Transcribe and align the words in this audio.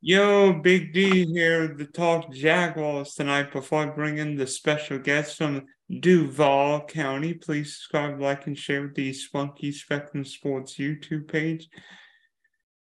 Yo, 0.00 0.52
Big 0.52 0.92
D 0.92 1.26
here 1.26 1.74
to 1.74 1.84
talk 1.84 2.32
Jaguars 2.32 3.14
tonight. 3.14 3.50
Before 3.50 3.82
I 3.82 3.86
bring 3.86 4.18
in 4.18 4.36
the 4.36 4.46
special 4.46 4.96
guest 4.96 5.36
from 5.36 5.66
Duval 5.90 6.84
County, 6.86 7.34
please 7.34 7.74
subscribe, 7.74 8.20
like, 8.20 8.46
and 8.46 8.56
share 8.56 8.92
the 8.94 9.12
Spunky 9.12 9.72
Spectrum 9.72 10.24
Sports 10.24 10.76
YouTube 10.76 11.26
page. 11.26 11.68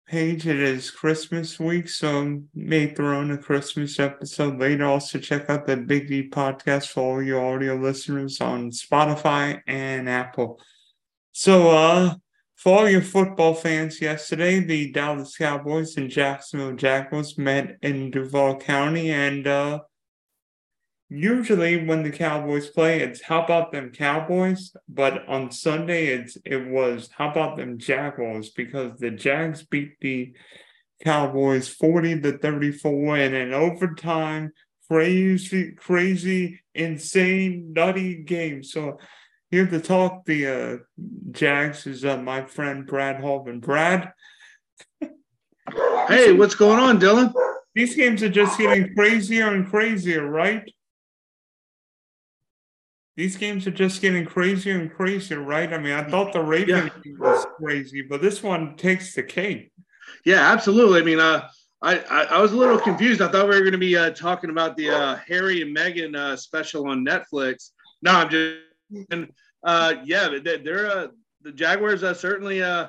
Page 0.08 0.46
it 0.46 0.60
is 0.60 0.92
Christmas 0.92 1.60
week, 1.60 1.90
so 1.90 2.44
may 2.54 2.94
throw 2.94 3.22
in 3.22 3.31
a 3.31 3.38
Christmas 3.40 3.99
episode 3.99 4.60
later. 4.60 4.86
Also, 4.86 5.18
check 5.18 5.49
out 5.49 5.65
the 5.65 5.78
Big 5.78 6.08
D 6.08 6.29
podcast 6.29 6.90
for 6.90 7.15
all 7.15 7.24
your 7.24 7.44
audio 7.44 7.78
listeners 7.78 8.40
on 8.42 8.70
Spotify 8.70 9.60
and 9.65 10.08
Apple. 10.08 10.62
So, 11.31 11.72
uh, 11.72 12.13
for 12.62 12.78
all 12.78 12.88
your 12.88 13.02
football 13.02 13.56
fans, 13.56 14.00
yesterday 14.00 14.60
the 14.60 14.92
Dallas 14.92 15.36
Cowboys 15.36 15.98
and 15.98 16.12
Jacksonville 16.12 16.76
Jaguars 16.76 17.36
met 17.36 17.78
in 17.82 18.12
Duval 18.12 18.58
County, 18.58 19.10
and 19.10 19.48
uh, 19.48 19.80
usually 21.10 21.84
when 21.84 22.04
the 22.04 22.12
Cowboys 22.12 22.70
play, 22.70 23.02
it's 23.02 23.24
how 23.24 23.44
about 23.44 23.72
them 23.72 23.90
Cowboys, 23.90 24.76
but 24.88 25.28
on 25.28 25.50
Sunday 25.50 26.10
it's 26.10 26.38
it 26.46 26.68
was 26.68 27.10
how 27.18 27.32
about 27.32 27.58
them 27.58 27.80
Jaguars 27.80 28.52
because 28.52 29.00
the 29.00 29.10
Jags 29.10 29.64
beat 29.64 30.00
the 30.00 30.32
Cowboys 31.04 31.68
forty 31.68 32.22
to 32.22 32.38
thirty 32.38 32.72
four 32.72 33.18
in 33.18 33.34
an 33.34 33.55
overtime, 33.55 34.52
crazy, 34.88 35.72
crazy, 35.72 36.62
insane, 36.76 37.74
nutty 37.74 38.22
game. 38.22 38.62
So 38.64 39.00
here 39.52 39.68
to 39.68 39.80
talk 39.82 40.26
the 40.26 40.48
uh, 40.48 40.78
Jags 41.32 41.86
is 41.86 42.05
uh, 42.05 42.18
my 42.18 42.46
friend 42.46 42.88
Brad 42.88 43.22
Harvin. 43.22 43.60
Brad. 43.60 44.14
hey, 46.08 46.32
what's 46.32 46.55
going 46.55 46.80
on, 46.80 47.00
Dylan? 47.00 47.34
These 47.76 47.96
games 47.96 48.24
are 48.24 48.30
just 48.30 48.58
getting 48.58 48.94
crazier 48.96 49.54
and 49.54 49.70
crazier, 49.70 50.26
right? 50.26 50.63
These 53.18 53.35
games 53.35 53.68
are 53.68 53.72
just 53.72 54.02
getting 54.02 54.26
crazier 54.26 54.79
and 54.79 54.91
crazier, 54.91 55.41
right? 55.41 55.72
I 55.72 55.77
mean, 55.77 55.94
I 55.94 56.05
thought 56.05 56.32
the 56.32 56.41
Ravens 56.41 56.91
yeah. 57.05 57.12
was 57.20 57.46
crazy, 57.57 58.02
but 58.02 58.22
this 58.22 58.41
one 58.41 58.77
takes 58.77 59.13
the 59.13 59.24
cake. 59.24 59.72
Yeah, 60.26 60.52
absolutely. 60.52 61.02
I 61.02 61.04
mean, 61.04 61.20
uh, 61.20 61.48
I, 61.82 61.99
I, 61.99 62.24
I 62.24 62.41
was 62.41 62.54
a 62.54 62.57
little 62.57 62.79
confused. 62.79 63.22
I 63.22 63.27
thought 63.27 63.49
we 63.49 63.55
were 63.55 63.62
going 63.62 63.74
to 63.74 63.77
be 63.77 63.98
uh, 63.98 64.11
talking 64.11 64.49
about 64.49 64.77
the 64.77 64.91
uh, 64.91 65.16
Harry 65.27 65.61
and 65.61 65.75
Meghan 65.75 66.16
uh, 66.16 66.38
special 66.38 66.88
on 66.88 67.05
Netflix. 67.05 67.72
No, 68.02 68.11
I'm 68.11 68.29
just 68.29 68.59
and 69.11 69.31
uh, 69.64 69.95
yeah, 70.03 70.38
they're 70.44 70.88
uh, 70.88 71.08
the 71.42 71.52
Jaguars 71.52 72.03
are 72.03 72.14
certainly 72.14 72.61
uh, 72.64 72.88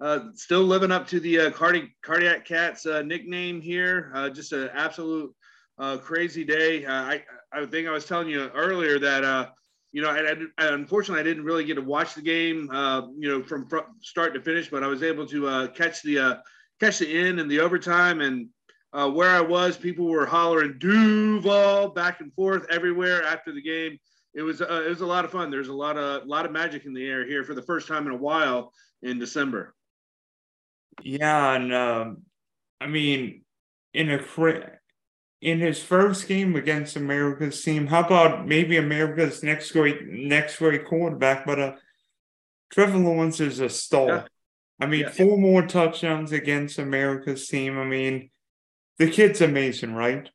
uh, 0.00 0.20
still 0.34 0.62
living 0.62 0.92
up 0.92 1.06
to 1.08 1.20
the 1.20 1.38
uh, 1.40 1.50
cardi- 1.50 1.94
cardiac 2.02 2.44
cats 2.44 2.86
uh, 2.86 3.02
nickname 3.02 3.60
here. 3.60 4.10
Uh, 4.14 4.28
just 4.28 4.52
an 4.52 4.70
absolute 4.72 5.32
uh, 5.78 5.96
crazy 5.98 6.44
day. 6.44 6.84
Uh, 6.84 6.92
I 6.92 7.24
I 7.52 7.66
think 7.66 7.88
I 7.88 7.92
was 7.92 8.06
telling 8.06 8.28
you 8.28 8.48
earlier 8.54 8.98
that 8.98 9.24
uh, 9.24 9.50
you 9.92 10.02
know 10.02 10.10
I, 10.10 10.32
I, 10.58 10.66
unfortunately 10.68 11.20
I 11.20 11.24
didn't 11.24 11.44
really 11.44 11.64
get 11.64 11.74
to 11.74 11.82
watch 11.82 12.14
the 12.14 12.22
game 12.22 12.70
uh, 12.72 13.02
you 13.16 13.28
know 13.28 13.42
from 13.42 13.68
fr- 13.68 13.90
start 14.00 14.34
to 14.34 14.40
finish, 14.40 14.70
but 14.70 14.82
I 14.82 14.88
was 14.88 15.02
able 15.02 15.26
to 15.26 15.48
uh, 15.48 15.66
catch 15.68 16.02
the 16.02 16.18
uh, 16.18 16.34
catch 16.80 16.98
the 16.98 17.08
end 17.08 17.40
and 17.40 17.50
the 17.50 17.60
overtime 17.60 18.20
and. 18.20 18.48
Uh, 18.94 19.08
where 19.08 19.30
I 19.30 19.40
was, 19.40 19.78
people 19.78 20.04
were 20.04 20.26
hollering 20.26 20.76
Duval 20.78 21.88
back 21.88 22.20
and 22.20 22.30
forth 22.34 22.66
everywhere 22.68 23.24
after 23.24 23.50
the 23.50 23.62
game 23.62 23.98
it 24.34 24.42
was 24.42 24.62
uh, 24.62 24.82
it 24.86 24.88
was 24.88 25.00
a 25.00 25.06
lot 25.06 25.24
of 25.24 25.30
fun. 25.30 25.50
There's 25.50 25.68
a 25.68 25.74
lot 25.74 25.96
of 25.96 26.26
lot 26.26 26.46
of 26.46 26.52
magic 26.52 26.86
in 26.86 26.94
the 26.94 27.06
air 27.06 27.26
here 27.26 27.44
for 27.44 27.54
the 27.54 27.62
first 27.62 27.88
time 27.88 28.06
in 28.06 28.12
a 28.12 28.16
while 28.16 28.72
in 29.02 29.18
December. 29.18 29.74
Yeah, 31.02 31.54
and 31.54 31.74
um, 31.74 32.22
I 32.80 32.86
mean, 32.86 33.42
in 33.94 34.10
a 34.10 34.20
in 35.40 35.58
his 35.58 35.82
first 35.82 36.28
game 36.28 36.56
against 36.56 36.96
America's 36.96 37.62
team, 37.62 37.86
how 37.86 38.00
about 38.00 38.46
maybe 38.46 38.76
America's 38.76 39.42
next 39.42 39.72
great 39.72 40.06
next 40.06 40.56
great 40.56 40.86
quarterback? 40.86 41.44
But 41.44 41.58
uh, 41.60 41.72
Trevor 42.70 42.98
Lawrence 42.98 43.40
is 43.40 43.60
a 43.60 43.68
star. 43.68 44.08
Yeah. 44.08 44.24
I 44.80 44.86
mean, 44.86 45.00
yeah. 45.00 45.10
four 45.10 45.38
more 45.38 45.66
touchdowns 45.66 46.32
against 46.32 46.78
America's 46.78 47.46
team. 47.48 47.78
I 47.78 47.84
mean, 47.84 48.30
the 48.98 49.10
kid's 49.10 49.40
amazing, 49.40 49.94
right? 49.94 50.28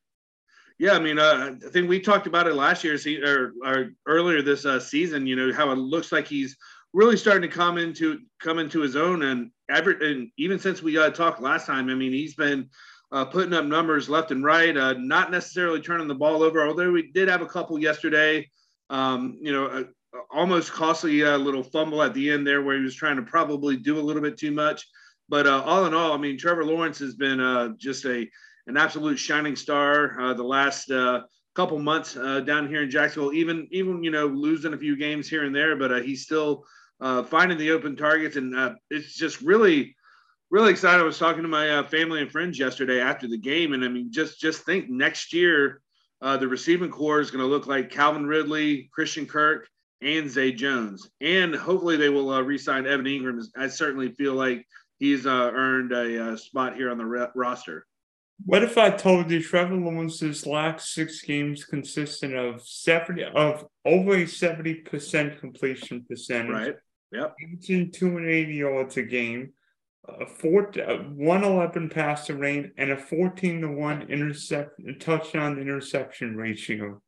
Yeah, 0.79 0.93
I 0.93 0.99
mean, 0.99 1.17
uh, 1.17 1.55
I 1.65 1.69
think 1.69 1.89
we 1.89 1.99
talked 1.99 2.27
about 2.27 2.47
it 2.47 2.53
last 2.53 2.83
year 2.83 2.97
or, 3.25 3.53
or 3.65 3.89
earlier 4.05 4.41
this 4.43 4.65
uh, 4.65 4.79
season. 4.79 5.25
You 5.25 5.35
know 5.35 5.53
how 5.53 5.71
it 5.71 5.77
looks 5.77 6.11
like 6.11 6.27
he's 6.27 6.55
really 6.93 7.17
starting 7.17 7.49
to 7.49 7.55
come 7.55 7.77
into 7.77 8.19
come 8.39 8.59
into 8.59 8.81
his 8.81 8.95
own, 8.95 9.23
and 9.23 9.49
ever 9.69 9.91
and 9.91 10.29
even 10.38 10.59
since 10.59 10.83
we 10.83 10.97
uh, 10.97 11.09
talked 11.09 11.41
last 11.41 11.65
time, 11.65 11.89
I 11.89 11.95
mean, 11.95 12.11
he's 12.11 12.35
been 12.35 12.69
uh, 13.11 13.25
putting 13.25 13.53
up 13.53 13.65
numbers 13.65 14.07
left 14.07 14.29
and 14.29 14.43
right. 14.43 14.75
Uh, 14.77 14.93
not 14.93 15.31
necessarily 15.31 15.81
turning 15.81 16.07
the 16.07 16.13
ball 16.15 16.43
over, 16.43 16.67
although 16.67 16.91
we 16.91 17.11
did 17.11 17.27
have 17.27 17.41
a 17.41 17.47
couple 17.47 17.79
yesterday. 17.79 18.47
Um, 18.91 19.39
you 19.41 19.51
know, 19.51 19.65
a, 19.65 19.85
almost 20.31 20.71
costly 20.71 21.23
uh, 21.23 21.38
little 21.38 21.63
fumble 21.63 22.03
at 22.03 22.13
the 22.13 22.29
end 22.29 22.45
there 22.45 22.61
where 22.61 22.77
he 22.77 22.83
was 22.83 22.95
trying 22.95 23.15
to 23.15 23.23
probably 23.23 23.77
do 23.77 23.99
a 23.99 24.01
little 24.01 24.21
bit 24.21 24.38
too 24.38 24.51
much. 24.51 24.88
But 25.27 25.45
all 25.45 25.85
in 25.85 25.94
all, 25.94 26.13
I 26.13 26.17
mean, 26.17 26.38
Trevor 26.38 26.63
Lawrence 26.63 26.99
has 26.99 27.15
been 27.15 27.75
just 27.77 28.05
a 28.05 28.29
an 28.67 28.78
absolute 28.78 29.17
shining 29.17 29.55
star 29.55 30.19
uh, 30.19 30.33
the 30.33 30.44
last 30.44 30.91
uh, 30.91 31.22
couple 31.55 31.79
months 31.79 32.16
uh, 32.16 32.41
down 32.41 32.67
here 32.67 32.83
in 32.83 32.89
Jacksonville. 32.89 33.33
Even 33.33 33.67
even 33.72 34.03
you 34.03 34.11
know 34.11 34.28
losing 34.28 34.73
a 34.73 34.78
few 34.78 34.95
games 34.95 35.28
here 35.28 35.45
and 35.45 35.55
there, 35.55 35.75
but 35.75 35.91
uh, 35.91 36.01
he's 36.01 36.23
still 36.23 36.66
uh, 37.01 37.23
finding 37.23 37.57
the 37.57 37.72
open 37.72 37.95
targets, 37.95 38.35
and 38.35 38.56
uh, 38.56 38.75
it's 38.89 39.16
just 39.16 39.41
really 39.41 39.95
really 40.51 40.72
excited. 40.72 41.01
I 41.01 41.06
was 41.06 41.17
talking 41.17 41.41
to 41.41 41.47
my 41.47 41.83
family 41.83 42.22
and 42.22 42.31
friends 42.31 42.59
yesterday 42.59 43.00
after 43.00 43.27
the 43.27 43.38
game, 43.38 43.73
and 43.73 43.83
I 43.83 43.88
mean 43.88 44.11
just 44.11 44.39
just 44.39 44.63
think 44.63 44.89
next 44.89 45.33
year 45.33 45.81
the 46.22 46.47
receiving 46.47 46.91
corps 46.91 47.22
is 47.22 47.31
going 47.31 47.44
to 47.44 47.50
look 47.50 47.67
like 47.67 47.89
Calvin 47.89 48.27
Ridley, 48.27 48.89
Christian 48.94 49.25
Kirk. 49.25 49.67
And 50.00 50.29
Zay 50.29 50.51
Jones, 50.51 51.09
and 51.22 51.56
hopefully 51.56 51.97
they 51.97 52.09
will 52.09 52.39
re-sign 52.44 52.85
Evan 52.85 53.07
Engram. 53.07 53.44
I 53.57 53.67
certainly 53.67 54.11
feel 54.11 54.35
like 54.35 54.63
he's 55.00 55.25
earned 55.25 55.91
a 55.91 56.38
spot 56.38 56.75
here 56.75 56.91
on 56.91 57.00
the 57.00 57.06
re- 57.06 57.29
roster. 57.33 57.88
What 58.45 58.63
if 58.63 58.77
I 58.77 58.91
told 58.91 59.31
you 59.31 59.41
Trevor 59.41 59.75
Lawrence's 59.75 60.45
last 60.45 60.93
six 60.93 61.21
games 61.21 61.65
consisted 61.65 62.35
of 62.35 62.65
seventy 62.65 63.23
of 63.23 63.65
over 63.83 64.15
a 64.15 64.27
seventy 64.27 64.75
percent 64.75 65.39
completion 65.39 66.05
percentage, 66.07 66.51
right? 66.51 66.75
Yep. 67.11 67.35
Averaging 67.43 67.91
two 67.91 68.17
and 68.17 68.27
eighty 68.27 68.55
yards 68.55 68.95
a 68.97 69.03
game, 69.03 69.53
a 70.07 70.25
four 70.25 70.71
uh, 70.79 70.97
one 70.97 71.43
eleven 71.43 71.89
passer 71.89 72.35
rate, 72.35 72.71
and 72.77 72.91
a 72.91 72.97
fourteen 72.97 73.61
to 73.61 73.69
one 73.69 74.03
intercept 74.03 74.79
touchdown 74.99 75.59
interception 75.59 76.37
ratio. 76.37 77.01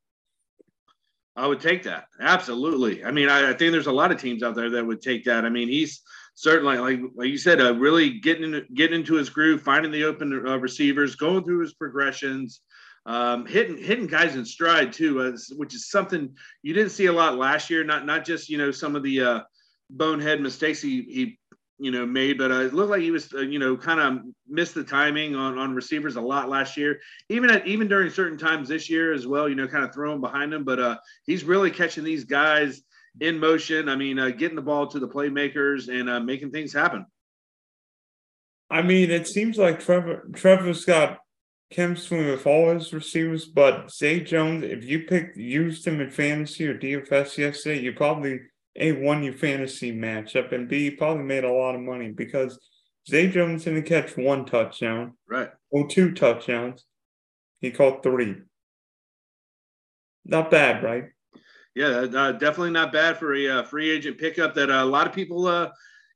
I 1.35 1.47
would 1.47 1.61
take 1.61 1.83
that 1.83 2.05
absolutely. 2.19 3.05
I 3.05 3.11
mean, 3.11 3.29
I, 3.29 3.51
I 3.51 3.53
think 3.53 3.71
there's 3.71 3.87
a 3.87 3.91
lot 3.93 4.11
of 4.11 4.19
teams 4.19 4.43
out 4.43 4.55
there 4.55 4.71
that 4.71 4.85
would 4.85 5.01
take 5.01 5.23
that. 5.25 5.45
I 5.45 5.49
mean, 5.49 5.69
he's 5.69 6.01
certainly, 6.39 6.77
like 6.77 6.99
like 7.15 7.27
you 7.27 7.37
said, 7.37 7.59
uh, 7.59 7.75
really 7.75 8.19
getting 8.19 8.45
into, 8.45 8.61
getting 8.73 9.01
into 9.01 9.15
his 9.15 9.29
groove, 9.29 9.61
finding 9.61 9.91
the 9.91 10.05
open 10.05 10.47
uh, 10.47 10.57
receivers, 10.57 11.15
going 11.15 11.43
through 11.43 11.59
his 11.59 11.73
progressions, 11.73 12.61
um, 13.05 13.45
hitting 13.45 13.77
hitting 13.77 14.07
guys 14.07 14.35
in 14.35 14.45
stride 14.45 14.93
too, 14.93 15.21
uh, 15.21 15.37
which 15.57 15.75
is 15.75 15.89
something 15.89 16.33
you 16.63 16.73
didn't 16.73 16.91
see 16.91 17.07
a 17.07 17.13
lot 17.13 17.37
last 17.37 17.69
year. 17.69 17.83
Not 17.83 18.05
not 18.05 18.25
just 18.25 18.49
you 18.49 18.57
know 18.57 18.71
some 18.71 18.95
of 18.95 19.03
the 19.03 19.21
uh, 19.21 19.39
bonehead 19.89 20.41
mistakes 20.41 20.81
he 20.81 21.01
he 21.01 21.39
you 21.77 21.91
know 21.91 22.05
made, 22.05 22.37
but 22.37 22.51
uh, 22.51 22.61
it 22.61 22.73
looked 22.73 22.91
like 22.91 23.01
he 23.01 23.11
was 23.11 23.33
uh, 23.33 23.39
you 23.39 23.59
know 23.59 23.75
kind 23.75 23.99
of 23.99 24.23
missed 24.47 24.75
the 24.75 24.83
timing 24.83 25.35
on 25.35 25.57
on 25.57 25.75
receivers 25.75 26.15
a 26.15 26.21
lot 26.21 26.47
last 26.47 26.77
year. 26.77 27.01
Even 27.27 27.49
at 27.49 27.67
even 27.67 27.89
during 27.89 28.09
certain 28.09 28.37
times 28.37 28.69
this 28.69 28.89
year 28.89 29.11
as 29.11 29.27
well, 29.27 29.49
you 29.49 29.55
know, 29.55 29.67
kind 29.67 29.83
of 29.83 29.93
throwing 29.93 30.21
behind 30.21 30.53
him, 30.53 30.63
but 30.63 30.79
uh, 30.79 30.97
he's 31.25 31.43
really 31.43 31.69
catching 31.69 32.05
these 32.05 32.23
guys 32.23 32.81
in 33.21 33.39
motion. 33.39 33.89
I 33.89 33.95
mean, 33.95 34.19
uh, 34.19 34.29
getting 34.29 34.55
the 34.55 34.61
ball 34.61 34.87
to 34.87 34.99
the 34.99 35.07
playmakers 35.07 35.87
and 35.89 36.09
uh, 36.09 36.19
making 36.19 36.51
things 36.51 36.73
happen. 36.73 37.05
I 38.69 38.81
mean, 38.81 39.09
it 39.09 39.27
seems 39.27 39.57
like 39.57 39.79
Trevor 39.79 40.29
Trevor's 40.33 40.85
got 40.85 41.19
chemistry 41.71 42.29
with 42.29 42.45
all 42.47 42.73
his 42.73 42.93
receivers, 42.93 43.45
but 43.45 43.91
Zay 43.91 44.19
Jones, 44.19 44.63
if 44.63 44.83
you 44.83 45.05
picked 45.05 45.37
used 45.37 45.85
him 45.85 46.01
in 46.01 46.09
fantasy 46.09 46.67
or 46.67 46.77
DFS 46.77 47.37
yesterday, 47.37 47.81
you 47.81 47.93
probably 47.93 48.41
a 48.75 48.91
won 48.93 49.23
your 49.23 49.33
fantasy 49.33 49.91
matchup, 49.91 50.51
and 50.51 50.67
B 50.67 50.91
probably 50.91 51.23
made 51.23 51.43
a 51.43 51.51
lot 51.51 51.75
of 51.75 51.81
money 51.81 52.09
because 52.09 52.59
Zay 53.07 53.29
Jones 53.29 53.63
didn't 53.63 53.83
catch 53.83 54.15
one 54.15 54.45
touchdown, 54.45 55.13
right? 55.27 55.49
Or 55.69 55.87
two 55.87 56.11
touchdowns. 56.11 56.85
He 57.59 57.71
caught 57.71 58.03
three. 58.03 58.37
Not 60.25 60.51
bad, 60.51 60.83
right? 60.83 61.05
Yeah, 61.75 61.87
uh, 61.87 62.31
definitely 62.33 62.71
not 62.71 62.91
bad 62.91 63.17
for 63.17 63.33
a 63.33 63.47
uh, 63.47 63.63
free 63.63 63.89
agent 63.89 64.17
pickup 64.17 64.53
that 64.55 64.69
uh, 64.69 64.83
a 64.83 64.85
lot 64.85 65.07
of 65.07 65.13
people, 65.13 65.45
uh, 65.47 65.69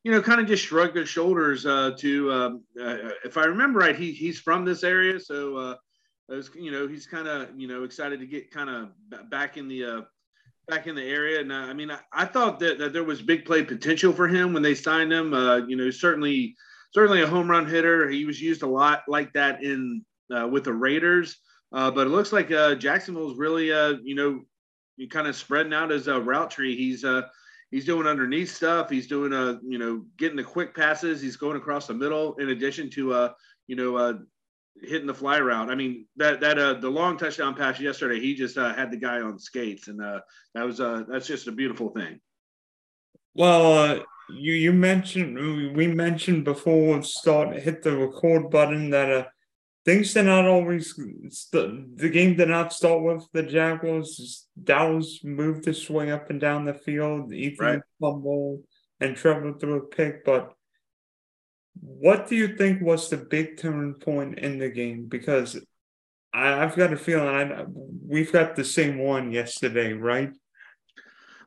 you 0.03 0.11
know, 0.11 0.21
kind 0.21 0.41
of 0.41 0.47
just 0.47 0.65
shrug 0.65 0.93
their 0.93 1.05
shoulders 1.05 1.65
uh, 1.65 1.91
to. 1.99 2.31
Um, 2.31 2.63
uh, 2.79 3.11
if 3.23 3.37
I 3.37 3.45
remember 3.45 3.79
right, 3.79 3.95
he 3.95 4.11
he's 4.11 4.39
from 4.39 4.65
this 4.65 4.83
area, 4.83 5.19
so 5.19 5.77
was, 6.27 6.49
you 6.55 6.71
know 6.71 6.87
he's 6.87 7.05
kind 7.05 7.27
of 7.27 7.49
you 7.55 7.67
know 7.67 7.83
excited 7.83 8.19
to 8.19 8.25
get 8.25 8.51
kind 8.51 8.69
of 8.69 8.89
back 9.29 9.57
in 9.57 9.67
the 9.67 10.05
back 10.67 10.87
in 10.87 10.95
the 10.95 11.03
area. 11.03 11.41
And 11.41 11.53
I 11.53 11.73
mean, 11.73 11.91
I, 11.91 11.99
I 12.11 12.25
thought 12.25 12.59
that, 12.59 12.79
that 12.79 12.93
there 12.93 13.03
was 13.03 13.21
big 13.21 13.45
play 13.45 13.63
potential 13.63 14.13
for 14.13 14.27
him 14.27 14.53
when 14.53 14.63
they 14.63 14.75
signed 14.75 15.11
him. 15.11 15.33
you 15.67 15.75
know, 15.75 15.89
certainly 15.91 16.55
certainly 16.93 17.21
a 17.21 17.27
home 17.27 17.49
run 17.49 17.67
hitter. 17.67 18.09
He 18.09 18.25
was 18.25 18.41
used 18.41 18.63
a 18.63 18.67
lot 18.67 19.03
like 19.07 19.31
that 19.33 19.63
in 19.63 20.03
with 20.29 20.65
the 20.65 20.73
Raiders. 20.73 21.37
Uh, 21.73 21.89
but 21.89 22.05
it 22.05 22.11
looks 22.11 22.31
like 22.31 22.51
uh, 22.51 22.75
Jacksonville's 22.75 23.37
really, 23.37 23.73
uh, 23.73 23.95
you 24.03 24.13
know, 24.13 24.41
kind 25.09 25.27
of 25.27 25.35
spreading 25.35 25.73
out 25.73 25.89
his 25.89 26.07
uh, 26.07 26.21
route 26.21 26.51
tree. 26.51 26.75
He's 26.75 27.03
uh, 27.03 27.23
he's 27.71 27.85
doing 27.85 28.07
underneath 28.07 28.53
stuff. 28.53 28.89
He's 28.89 29.07
doing, 29.07 29.33
uh, 29.33 29.57
you 29.63 29.79
know, 29.79 30.05
getting 30.17 30.37
the 30.37 30.43
quick 30.43 30.75
passes. 30.75 31.21
He's 31.21 31.37
going 31.37 31.57
across 31.57 31.87
the 31.87 31.93
middle 31.93 32.35
in 32.35 32.49
addition 32.49 32.89
to, 32.91 33.13
uh, 33.13 33.33
you 33.67 33.75
know, 33.75 33.95
uh, 33.95 34.13
hitting 34.81 35.07
the 35.07 35.13
fly 35.13 35.39
route. 35.39 35.69
I 35.69 35.75
mean, 35.75 36.05
that 36.17 36.39
that 36.41 36.57
uh, 36.57 36.73
the 36.75 36.89
long 36.89 37.17
touchdown 37.17 37.55
pass 37.55 37.79
yesterday, 37.79 38.19
he 38.19 38.35
just 38.35 38.57
uh, 38.57 38.73
had 38.73 38.91
the 38.91 38.97
guy 38.97 39.21
on 39.21 39.39
skates, 39.39 39.87
and 39.87 40.01
uh, 40.01 40.21
that 40.53 40.65
was 40.65 40.79
uh, 40.79 41.03
that's 41.07 41.27
just 41.27 41.47
a 41.47 41.51
beautiful 41.51 41.89
thing. 41.89 42.19
Well, 43.35 43.73
uh, 43.73 43.99
you 44.29 44.53
you 44.53 44.73
mentioned 44.73 45.75
we 45.75 45.87
mentioned 45.87 46.43
before 46.43 47.01
start 47.03 47.55
hit 47.55 47.83
the 47.83 47.95
record 47.95 48.49
button 48.49 48.89
that 48.91 49.11
uh, 49.11 49.25
things 49.85 50.13
did 50.13 50.23
not 50.25 50.45
always 50.45 50.95
st- 51.29 51.97
the 51.97 52.09
game 52.09 52.35
did 52.35 52.49
not 52.49 52.73
start 52.73 53.03
with 53.03 53.27
the 53.33 53.43
Jaguars. 53.43 54.47
Dallas 54.61 55.23
moved 55.23 55.63
to 55.65 55.73
swing 55.73 56.11
up 56.11 56.29
and 56.29 56.39
down 56.39 56.65
the 56.65 56.73
field, 56.73 57.33
Etienne 57.33 57.55
right. 57.59 57.81
fumble 57.99 58.63
and 58.99 59.15
Trevor 59.15 59.53
threw 59.53 59.77
a 59.77 59.81
pick. 59.81 60.23
But 60.23 60.53
what 61.79 62.27
do 62.27 62.35
you 62.35 62.55
think 62.55 62.81
was 62.81 63.09
the 63.09 63.17
big 63.17 63.57
turning 63.57 63.95
point 63.95 64.39
in 64.39 64.59
the 64.59 64.69
game? 64.69 65.07
Because 65.07 65.59
I, 66.33 66.47
have 66.47 66.75
got 66.75 66.93
a 66.93 66.97
feeling 66.97 67.27
I, 67.27 67.65
we've 67.67 68.31
got 68.31 68.55
the 68.55 68.65
same 68.65 68.97
one 68.99 69.31
yesterday, 69.31 69.93
right? 69.93 70.31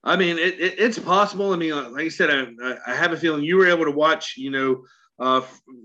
I 0.05 0.17
mean, 0.17 0.39
it, 0.39 0.61
it, 0.61 0.75
it's 0.79 0.99
possible. 0.99 1.53
I 1.53 1.57
mean, 1.57 1.75
like 1.93 2.05
I 2.05 2.09
said, 2.09 2.31
I, 2.31 2.77
I 2.87 2.95
have 2.95 3.13
a 3.13 3.17
feeling 3.17 3.43
you 3.43 3.57
were 3.57 3.67
able 3.67 3.87
to 3.87 3.91
watch, 3.91 4.35
you 4.37 4.51
know, 4.51 4.85
uh, 5.19 5.43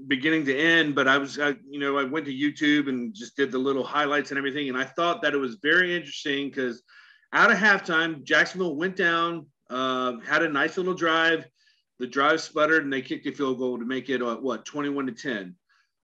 beginning 0.07 0.45
to 0.45 0.57
end. 0.57 0.95
But 0.95 1.07
I 1.07 1.17
was, 1.17 1.39
I, 1.39 1.55
you 1.69 1.79
know, 1.79 1.97
I 1.97 2.03
went 2.03 2.25
to 2.25 2.33
YouTube 2.33 2.89
and 2.89 3.13
just 3.13 3.35
did 3.35 3.51
the 3.51 3.57
little 3.57 3.83
highlights 3.83 4.31
and 4.31 4.37
everything, 4.37 4.69
and 4.69 4.77
I 4.77 4.83
thought 4.83 5.21
that 5.21 5.33
it 5.33 5.37
was 5.37 5.57
very 5.61 5.95
interesting 5.95 6.49
because 6.49 6.83
out 7.33 7.51
of 7.51 7.57
halftime, 7.57 8.23
Jacksonville 8.23 8.75
went 8.75 8.95
down, 8.95 9.45
uh, 9.69 10.19
had 10.19 10.43
a 10.43 10.49
nice 10.49 10.77
little 10.77 10.93
drive. 10.93 11.45
The 11.99 12.07
drive 12.07 12.41
sputtered, 12.41 12.83
and 12.83 12.91
they 12.91 13.01
kicked 13.03 13.27
a 13.27 13.31
field 13.31 13.59
goal 13.59 13.77
to 13.77 13.85
make 13.85 14.09
it 14.09 14.23
uh, 14.23 14.37
what 14.37 14.65
twenty-one 14.65 15.05
to 15.05 15.11
ten. 15.11 15.55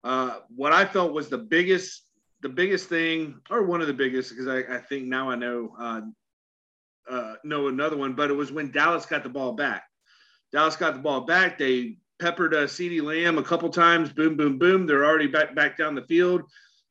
Uh, 0.03 0.39
what 0.53 0.73
I 0.73 0.85
felt 0.85 1.13
was 1.13 1.29
the 1.29 1.37
biggest, 1.37 2.03
the 2.41 2.49
biggest 2.49 2.89
thing, 2.89 3.39
or 3.49 3.63
one 3.63 3.79
of 3.79 3.87
the 3.87 3.93
biggest, 3.93 4.29
because 4.29 4.47
I, 4.47 4.75
I 4.75 4.79
think 4.79 5.05
now 5.05 5.31
I 5.31 5.35
know 5.35 5.73
uh, 5.79 6.01
uh, 7.09 7.35
know 7.45 7.69
another 7.69 7.95
one, 7.95 8.13
but 8.13 8.29
it 8.29 8.33
was 8.33 8.51
when 8.51 8.71
Dallas 8.71 9.05
got 9.05 9.23
the 9.23 9.29
ball 9.29 9.53
back. 9.53 9.83
Dallas 10.51 10.75
got 10.75 10.93
the 10.95 10.99
ball 10.99 11.21
back. 11.21 11.57
They 11.57 11.97
peppered 12.19 12.53
uh, 12.53 12.65
CeeDee 12.65 13.01
Lamb 13.01 13.37
a 13.37 13.43
couple 13.43 13.69
times. 13.69 14.11
Boom, 14.11 14.35
boom, 14.35 14.57
boom. 14.57 14.85
They're 14.85 15.05
already 15.05 15.27
back 15.27 15.55
back 15.55 15.77
down 15.77 15.95
the 15.95 16.03
field, 16.03 16.43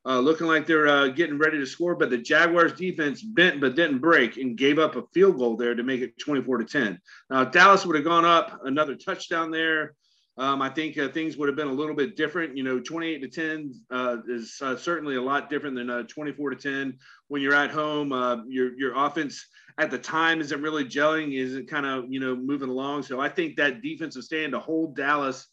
uh, 0.05 0.19
looking 0.19 0.47
like 0.47 0.65
they're 0.65 0.87
uh, 0.87 1.07
getting 1.07 1.37
ready 1.37 1.57
to 1.57 1.65
score. 1.65 1.95
But 1.95 2.09
the 2.09 2.17
Jaguars 2.17 2.73
defense 2.73 3.21
bent 3.21 3.61
but 3.61 3.75
didn't 3.75 3.99
break 3.99 4.37
and 4.37 4.57
gave 4.57 4.79
up 4.79 4.95
a 4.95 5.03
field 5.13 5.37
goal 5.37 5.57
there 5.57 5.75
to 5.75 5.83
make 5.83 6.01
it 6.01 6.17
24 6.19 6.59
to 6.59 6.65
10. 6.65 6.99
Now 7.29 7.43
Dallas 7.45 7.85
would 7.85 7.95
have 7.95 8.05
gone 8.05 8.25
up 8.25 8.61
another 8.63 8.95
touchdown 8.95 9.51
there. 9.51 9.95
Um, 10.37 10.61
I 10.61 10.69
think 10.69 10.97
uh, 10.97 11.07
things 11.07 11.37
would 11.37 11.47
have 11.47 11.55
been 11.55 11.69
a 11.69 11.73
little 11.73 11.95
bit 11.95 12.17
different. 12.17 12.57
You 12.57 12.63
know, 12.63 12.79
28 12.79 13.21
to 13.21 13.27
10 13.29 13.73
uh, 13.89 14.17
is 14.27 14.59
uh, 14.61 14.75
certainly 14.75 15.15
a 15.15 15.21
lot 15.21 15.49
different 15.49 15.75
than 15.77 15.89
uh, 15.89 16.03
24 16.03 16.51
to 16.51 16.55
10 16.57 16.97
when 17.29 17.41
you're 17.41 17.55
at 17.55 17.71
home. 17.71 18.11
Uh, 18.11 18.37
your 18.47 18.77
your 18.77 18.93
offense 18.97 19.47
at 19.77 19.91
the 19.91 19.97
time 19.97 20.39
isn't 20.39 20.61
really 20.61 20.85
gelling, 20.85 21.33
isn't 21.33 21.69
kind 21.69 21.85
of 21.85 22.05
you 22.09 22.19
know 22.19 22.35
moving 22.35 22.69
along. 22.69 23.03
So 23.03 23.19
I 23.19 23.29
think 23.29 23.55
that 23.57 23.81
defensive 23.81 24.23
stand 24.23 24.53
to 24.53 24.59
hold 24.59 24.95
Dallas 24.95 25.47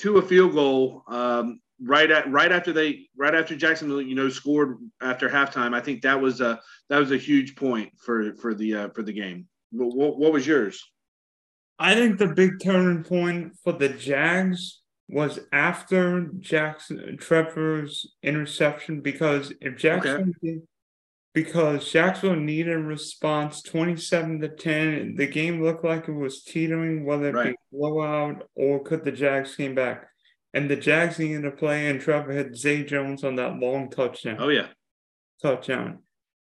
to 0.00 0.18
a 0.18 0.22
field 0.22 0.52
goal 0.52 1.02
um, 1.08 1.60
right 1.82 2.10
at 2.10 2.30
right 2.30 2.52
after 2.52 2.72
they 2.72 3.08
right 3.16 3.34
after 3.34 3.56
Jacksonville 3.56 4.02
you 4.02 4.14
know 4.14 4.28
scored 4.28 4.78
after 5.00 5.28
halftime. 5.28 5.74
I 5.74 5.80
think 5.80 6.02
that 6.02 6.20
was 6.20 6.40
a 6.40 6.60
that 6.88 6.98
was 6.98 7.12
a 7.12 7.16
huge 7.16 7.56
point 7.56 7.92
for 7.98 8.34
for 8.36 8.54
the 8.54 8.74
uh, 8.74 8.88
for 8.90 9.02
the 9.02 9.12
game. 9.12 9.46
What, 9.70 10.18
what 10.18 10.32
was 10.32 10.46
yours? 10.46 10.82
I 11.78 11.94
think 11.94 12.18
the 12.18 12.28
big 12.28 12.60
turning 12.62 13.02
point 13.02 13.56
for 13.64 13.72
the 13.72 13.88
Jags 13.88 14.82
was 15.08 15.40
after 15.52 16.28
Jackson 16.38 17.16
Trevor's 17.18 18.14
interception 18.22 19.00
because 19.00 19.52
if 19.60 19.76
Jackson 19.76 20.34
okay. 20.44 20.60
Because 21.34 21.90
Jacksonville 21.90 22.38
needed 22.38 22.74
a 22.74 22.78
response 22.78 23.62
27 23.62 24.40
to 24.40 24.48
10, 24.48 25.14
the 25.16 25.26
game 25.26 25.62
looked 25.62 25.84
like 25.84 26.08
it 26.08 26.12
was 26.12 26.42
teetering 26.42 27.04
whether 27.04 27.28
it 27.28 27.34
right. 27.34 27.50
be 27.50 27.76
blowout 27.78 28.48
or 28.54 28.82
could 28.82 29.04
the 29.04 29.12
Jags 29.12 29.56
came 29.56 29.74
back. 29.74 30.06
And 30.54 30.68
the 30.68 30.76
Jags 30.76 31.18
needed 31.18 31.42
to 31.42 31.50
play 31.50 31.88
and 31.88 32.00
Trevor 32.00 32.32
had 32.32 32.56
Zay 32.56 32.84
Jones 32.84 33.24
on 33.24 33.36
that 33.36 33.58
long 33.58 33.88
touchdown. 33.88 34.36
Oh 34.38 34.48
yeah. 34.48 34.68
Touchdown. 35.40 36.00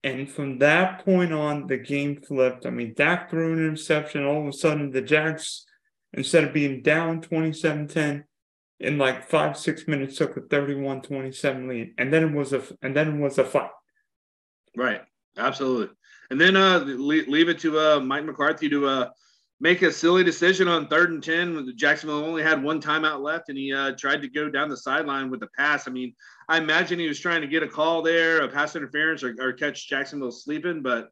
And 0.05 0.31
from 0.31 0.59
that 0.59 1.05
point 1.05 1.33
on, 1.33 1.67
the 1.67 1.77
game 1.77 2.21
flipped. 2.21 2.65
I 2.65 2.71
mean, 2.71 2.95
Dak 2.95 3.29
threw 3.29 3.53
an 3.53 3.59
interception. 3.59 4.25
All 4.25 4.43
of 4.43 4.49
a 4.49 4.53
sudden, 4.53 4.93
the 4.93 5.03
Jags, 5.03 5.67
instead 6.13 6.45
of 6.45 6.53
being 6.53 6.83
down 6.83 7.21
27 7.21 7.89
10, 7.89 8.25
in 8.81 8.97
like 8.97 9.29
five, 9.29 9.57
six 9.57 9.89
minutes, 9.89 10.19
took 10.19 10.37
a 10.37 10.41
31 10.43 11.03
27 11.03 11.69
lead. 11.69 11.95
And 11.99 12.13
then 12.13 12.23
it 12.23 12.33
was 12.33 12.53
a 12.53 12.63
and 12.81 12.97
then 12.97 13.17
it 13.17 13.21
was 13.21 13.39
a 13.39 13.45
fight. 13.45 13.71
Right. 14.76 15.03
Absolutely. 15.37 15.94
And 16.31 16.41
then 16.41 16.56
uh 16.56 16.79
leave, 16.79 17.49
it 17.49 17.59
to 17.61 17.79
uh 17.79 18.00
Mike 18.00 18.25
McCarthy 18.25 18.69
to 18.69 18.87
uh 18.87 19.11
make 19.61 19.82
a 19.82 19.91
silly 19.91 20.23
decision 20.23 20.69
on 20.69 20.87
third 20.87 21.11
and 21.11 21.23
10 21.23 21.73
Jacksonville 21.76 22.25
only 22.25 22.43
had 22.43 22.62
one 22.62 22.81
timeout 22.81 23.20
left 23.20 23.49
and 23.49 23.59
he 23.59 23.73
uh, 23.73 23.93
tried 23.99 24.23
to 24.23 24.29
go 24.29 24.49
down 24.49 24.69
the 24.69 24.76
sideline 24.76 25.31
with 25.31 25.41
the 25.41 25.49
pass. 25.56 25.88
I 25.88 25.91
mean, 25.91 26.15
I 26.49 26.59
imagine 26.59 26.99
he 26.99 27.09
was 27.09 27.19
trying 27.19 27.41
to 27.41 27.49
get 27.49 27.65
a 27.65 27.69
call 27.69 28.03
there, 28.03 28.43
a 28.43 28.49
pass 28.49 28.76
interference 28.76 29.25
or, 29.25 29.35
or 29.41 29.53
catch 29.53 29.88
Jacksonville 29.88 30.31
sleeping. 30.31 30.82
But 30.82 31.11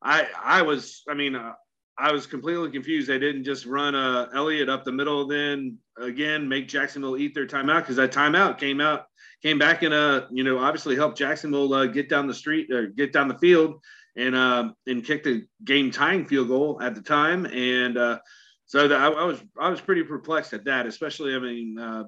I, 0.00 0.28
I 0.40 0.62
was, 0.62 1.02
I 1.08 1.14
mean, 1.14 1.34
uh, 1.34 1.54
I 1.98 2.12
was 2.12 2.26
completely 2.26 2.70
confused. 2.70 3.08
They 3.08 3.18
didn't 3.18 3.44
just 3.44 3.66
run 3.66 3.94
uh, 3.94 4.28
Elliott 4.34 4.68
up 4.68 4.84
the 4.84 4.92
middle, 4.92 5.26
then 5.26 5.78
again 5.98 6.48
make 6.48 6.68
Jacksonville 6.68 7.16
eat 7.16 7.34
their 7.34 7.46
timeout 7.46 7.80
because 7.80 7.96
that 7.96 8.12
timeout 8.12 8.58
came 8.58 8.80
out, 8.80 9.06
came 9.42 9.58
back 9.58 9.82
and 9.82 9.92
uh, 9.92 10.26
you 10.30 10.44
know, 10.44 10.58
obviously 10.58 10.96
helped 10.96 11.18
Jacksonville 11.18 11.72
uh, 11.74 11.86
get 11.86 12.08
down 12.08 12.26
the 12.26 12.34
street 12.34 12.70
or 12.72 12.86
get 12.86 13.12
down 13.12 13.28
the 13.28 13.38
field 13.38 13.80
and 14.16 14.34
uh, 14.34 14.70
and 14.86 15.04
kicked 15.04 15.26
a 15.26 15.42
game 15.64 15.90
tying 15.90 16.24
field 16.24 16.48
goal 16.48 16.80
at 16.80 16.94
the 16.94 17.02
time. 17.02 17.46
And 17.46 17.96
uh, 17.96 18.18
so 18.66 18.86
I, 18.90 19.08
I, 19.08 19.24
was 19.24 19.42
I 19.58 19.68
was 19.68 19.80
pretty 19.80 20.04
perplexed 20.04 20.52
at 20.52 20.64
that, 20.64 20.86
especially 20.86 21.34
I 21.34 21.38
mean, 21.38 21.78
uh, 21.78 22.04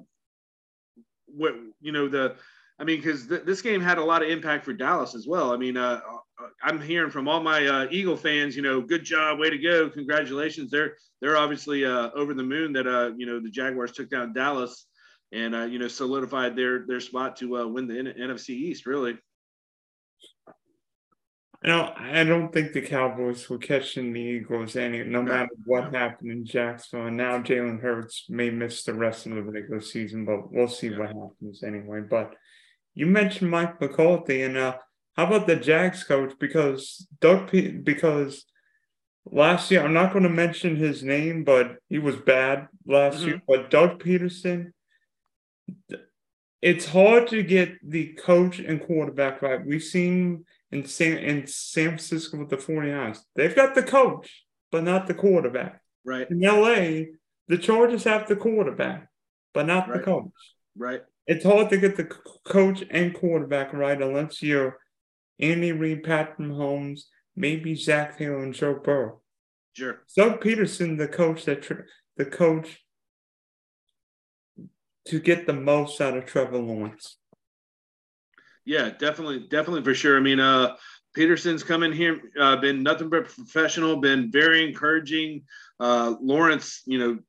what 1.27 1.55
you 1.81 1.91
know 1.91 2.07
the 2.07 2.35
I 2.79 2.83
mean 2.83 2.97
because 2.97 3.27
th- 3.27 3.43
this 3.43 3.61
game 3.61 3.81
had 3.81 3.97
a 3.97 4.03
lot 4.03 4.23
of 4.23 4.29
impact 4.29 4.65
for 4.65 4.73
Dallas 4.73 5.15
as 5.15 5.27
well. 5.27 5.51
I 5.51 5.57
mean, 5.57 5.77
uh, 5.77 6.01
uh, 6.41 6.47
I'm 6.63 6.81
hearing 6.81 7.11
from 7.11 7.27
all 7.27 7.41
my 7.41 7.65
uh, 7.65 7.87
Eagle 7.91 8.17
fans, 8.17 8.55
you 8.55 8.61
know, 8.61 8.81
good 8.81 9.03
job, 9.03 9.39
way 9.39 9.49
to 9.49 9.57
go, 9.57 9.89
congratulations. 9.89 10.71
They're 10.71 10.95
they're 11.21 11.37
obviously 11.37 11.85
uh, 11.85 12.11
over 12.15 12.33
the 12.33 12.43
moon 12.43 12.73
that 12.73 12.87
uh, 12.87 13.11
you 13.17 13.25
know 13.25 13.39
the 13.39 13.49
Jaguars 13.49 13.91
took 13.91 14.09
down 14.09 14.33
Dallas 14.33 14.84
and 15.31 15.55
uh, 15.55 15.63
you 15.63 15.79
know 15.79 15.87
solidified 15.87 16.55
their 16.55 16.85
their 16.85 16.99
spot 16.99 17.37
to 17.37 17.57
uh, 17.57 17.67
win 17.67 17.87
the 17.87 17.99
N- 17.99 18.13
NFC 18.17 18.49
East. 18.49 18.85
Really. 18.85 19.17
No, 21.63 21.93
I 21.97 22.23
don't 22.23 22.53
think 22.53 22.73
the 22.73 22.81
Cowboys 22.81 23.49
will 23.49 23.57
catch 23.57 23.95
the 23.95 24.01
Eagles 24.01 24.75
any, 24.75 25.03
no 25.03 25.23
matter 25.23 25.49
what 25.65 25.95
happened 25.95 26.31
in 26.31 26.45
Jacksonville. 26.45 27.07
And 27.07 27.17
now 27.17 27.39
Jalen 27.39 27.81
Hurts 27.81 28.25
may 28.29 28.51
miss 28.51 28.83
the 28.83 28.93
rest 28.93 29.25
of 29.25 29.33
the 29.33 29.41
regular 29.41 29.81
season, 29.81 30.25
but 30.25 30.51
we'll 30.51 30.67
see 30.67 30.91
what 30.91 31.07
happens 31.07 31.63
anyway. 31.63 32.01
But 32.07 32.35
you 32.93 33.07
mentioned 33.07 33.49
Mike 33.49 33.81
McCarthy, 33.81 34.43
and 34.43 34.57
uh, 34.57 34.75
how 35.15 35.25
about 35.25 35.47
the 35.47 35.55
Jags 35.55 36.03
coach? 36.03 36.33
Because 36.39 37.07
Doug, 37.19 37.49
P- 37.49 37.71
because 37.71 38.45
last 39.25 39.71
year 39.71 39.83
I'm 39.83 39.93
not 39.93 40.13
going 40.13 40.23
to 40.23 40.29
mention 40.29 40.75
his 40.75 41.01
name, 41.01 41.43
but 41.43 41.77
he 41.89 41.97
was 41.97 42.15
bad 42.15 42.67
last 42.85 43.17
mm-hmm. 43.17 43.27
year. 43.27 43.41
But 43.47 43.71
Doug 43.71 44.03
Pederson, 44.03 44.71
it's 46.61 46.87
hard 46.87 47.27
to 47.27 47.43
get 47.43 47.77
the 47.83 48.13
coach 48.13 48.59
and 48.59 48.81
quarterback 48.81 49.41
right. 49.41 49.65
We've 49.65 49.83
seen 49.83 50.45
in 50.71 50.85
San 50.85 51.17
in 51.17 51.47
San 51.47 51.89
Francisco 51.89 52.37
with 52.37 52.49
the 52.49 52.57
49ers. 52.57 53.19
They've 53.35 53.55
got 53.55 53.75
the 53.75 53.83
coach, 53.83 54.43
but 54.71 54.83
not 54.83 55.07
the 55.07 55.13
quarterback. 55.13 55.81
Right. 56.03 56.27
In 56.29 56.39
LA, 56.39 57.13
the 57.47 57.57
Chargers 57.57 58.03
have 58.05 58.27
the 58.27 58.35
quarterback, 58.35 59.09
but 59.53 59.65
not 59.65 59.87
right. 59.87 59.99
the 59.99 60.03
coach. 60.03 60.31
Right. 60.77 61.01
It's 61.27 61.45
hard 61.45 61.69
to 61.69 61.77
get 61.77 61.97
the 61.97 62.09
coach 62.45 62.83
and 62.89 63.13
quarterback 63.13 63.73
right 63.73 64.01
unless 64.01 64.41
you're 64.41 64.77
Andy 65.39 65.71
Reid, 65.71 66.03
Patrick 66.03 66.37
Mahomes, 66.37 67.01
maybe 67.35 67.75
Zac 67.75 68.17
Taylor 68.17 68.43
and 68.43 68.53
Joe 68.53 68.79
Burrow. 68.83 69.21
Sure. 69.73 70.01
Doug 70.15 70.41
Pederson, 70.41 70.97
the 70.97 71.07
coach 71.07 71.45
that 71.45 71.67
the 72.17 72.25
coach 72.25 72.84
to 75.07 75.19
get 75.19 75.45
the 75.45 75.53
most 75.53 76.01
out 76.01 76.17
of 76.17 76.25
Trevor 76.25 76.57
Lawrence. 76.57 77.17
Yeah, 78.65 78.89
definitely, 78.89 79.47
definitely 79.49 79.83
for 79.83 79.93
sure. 79.93 80.17
I 80.17 80.21
mean, 80.21 80.39
uh, 80.39 80.75
Pederson's 81.15 81.63
come 81.63 81.83
in 81.83 81.93
here, 81.93 82.19
uh, 82.39 82.57
been 82.57 82.83
nothing 82.83 83.09
but 83.09 83.25
professional, 83.25 83.97
been 83.97 84.31
very 84.31 84.67
encouraging. 84.67 85.43
Uh, 85.79 86.15
Lawrence, 86.19 86.81
you 86.85 86.97
know, 86.97 87.19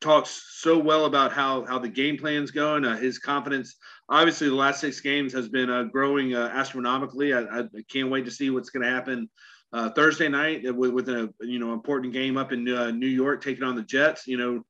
talks 0.00 0.44
so 0.50 0.78
well 0.78 1.06
about 1.06 1.32
how 1.32 1.64
how 1.66 1.78
the 1.78 1.88
game 1.88 2.16
plan's 2.16 2.50
going. 2.50 2.84
Uh, 2.84 2.96
his 2.96 3.18
confidence, 3.18 3.76
obviously, 4.08 4.48
the 4.48 4.54
last 4.54 4.80
six 4.80 5.00
games 5.00 5.32
has 5.32 5.48
been 5.48 5.70
uh, 5.70 5.84
growing 5.84 6.34
uh, 6.34 6.50
astronomically. 6.54 7.34
I, 7.34 7.40
I, 7.40 7.64
can't 7.90 8.10
wait 8.10 8.24
to 8.24 8.30
see 8.30 8.50
what's 8.50 8.70
going 8.70 8.84
to 8.84 8.90
happen 8.90 9.28
uh, 9.72 9.90
Thursday 9.90 10.28
night 10.28 10.62
with, 10.74 10.92
with, 10.92 11.08
a 11.08 11.32
you 11.40 11.58
know 11.58 11.72
important 11.72 12.12
game 12.12 12.36
up 12.36 12.52
in 12.52 12.68
uh, 12.68 12.90
New 12.90 13.08
York, 13.08 13.42
taking 13.42 13.64
on 13.64 13.76
the 13.76 13.82
Jets. 13.82 14.26
You 14.26 14.38
know, 14.38 14.64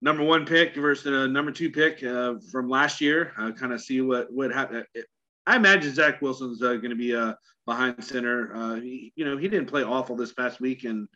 number 0.00 0.22
one 0.22 0.46
pick 0.46 0.74
versus 0.76 1.04
the 1.04 1.28
number 1.28 1.50
two 1.50 1.70
pick 1.70 2.02
uh, 2.02 2.34
from 2.50 2.68
last 2.68 3.00
year. 3.00 3.32
kind 3.56 3.72
of 3.72 3.80
see 3.80 4.00
what 4.00 4.32
what 4.32 4.52
happened. 4.52 4.84
I 5.46 5.56
imagine 5.56 5.94
Zach 5.94 6.20
Wilson's 6.20 6.60
going 6.60 6.90
to 6.90 6.94
be 6.94 7.12
behind 7.66 8.02
center. 8.04 8.80
He, 8.80 9.12
you 9.16 9.24
know, 9.24 9.36
he 9.36 9.48
didn't 9.48 9.68
play 9.68 9.82
awful 9.82 10.16
this 10.16 10.32
past 10.32 10.60
week 10.60 10.84
and 10.84 11.08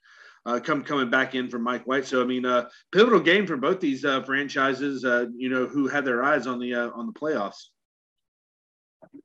uh, 0.44 0.60
come 0.60 0.82
coming 0.82 1.10
back 1.10 1.34
in 1.34 1.48
from 1.48 1.62
Mike 1.62 1.86
White. 1.86 2.06
So 2.06 2.20
I 2.20 2.24
mean, 2.24 2.44
uh, 2.44 2.68
pivotal 2.92 3.20
game 3.20 3.46
for 3.46 3.56
both 3.56 3.80
these 3.80 4.04
uh, 4.04 4.22
franchises. 4.22 5.04
Uh, 5.04 5.26
you 5.34 5.48
know, 5.48 5.66
who 5.66 5.88
had 5.88 6.04
their 6.04 6.22
eyes 6.22 6.46
on 6.46 6.58
the 6.58 6.74
uh, 6.74 6.90
on 6.90 7.06
the 7.06 7.12
playoffs. 7.12 7.68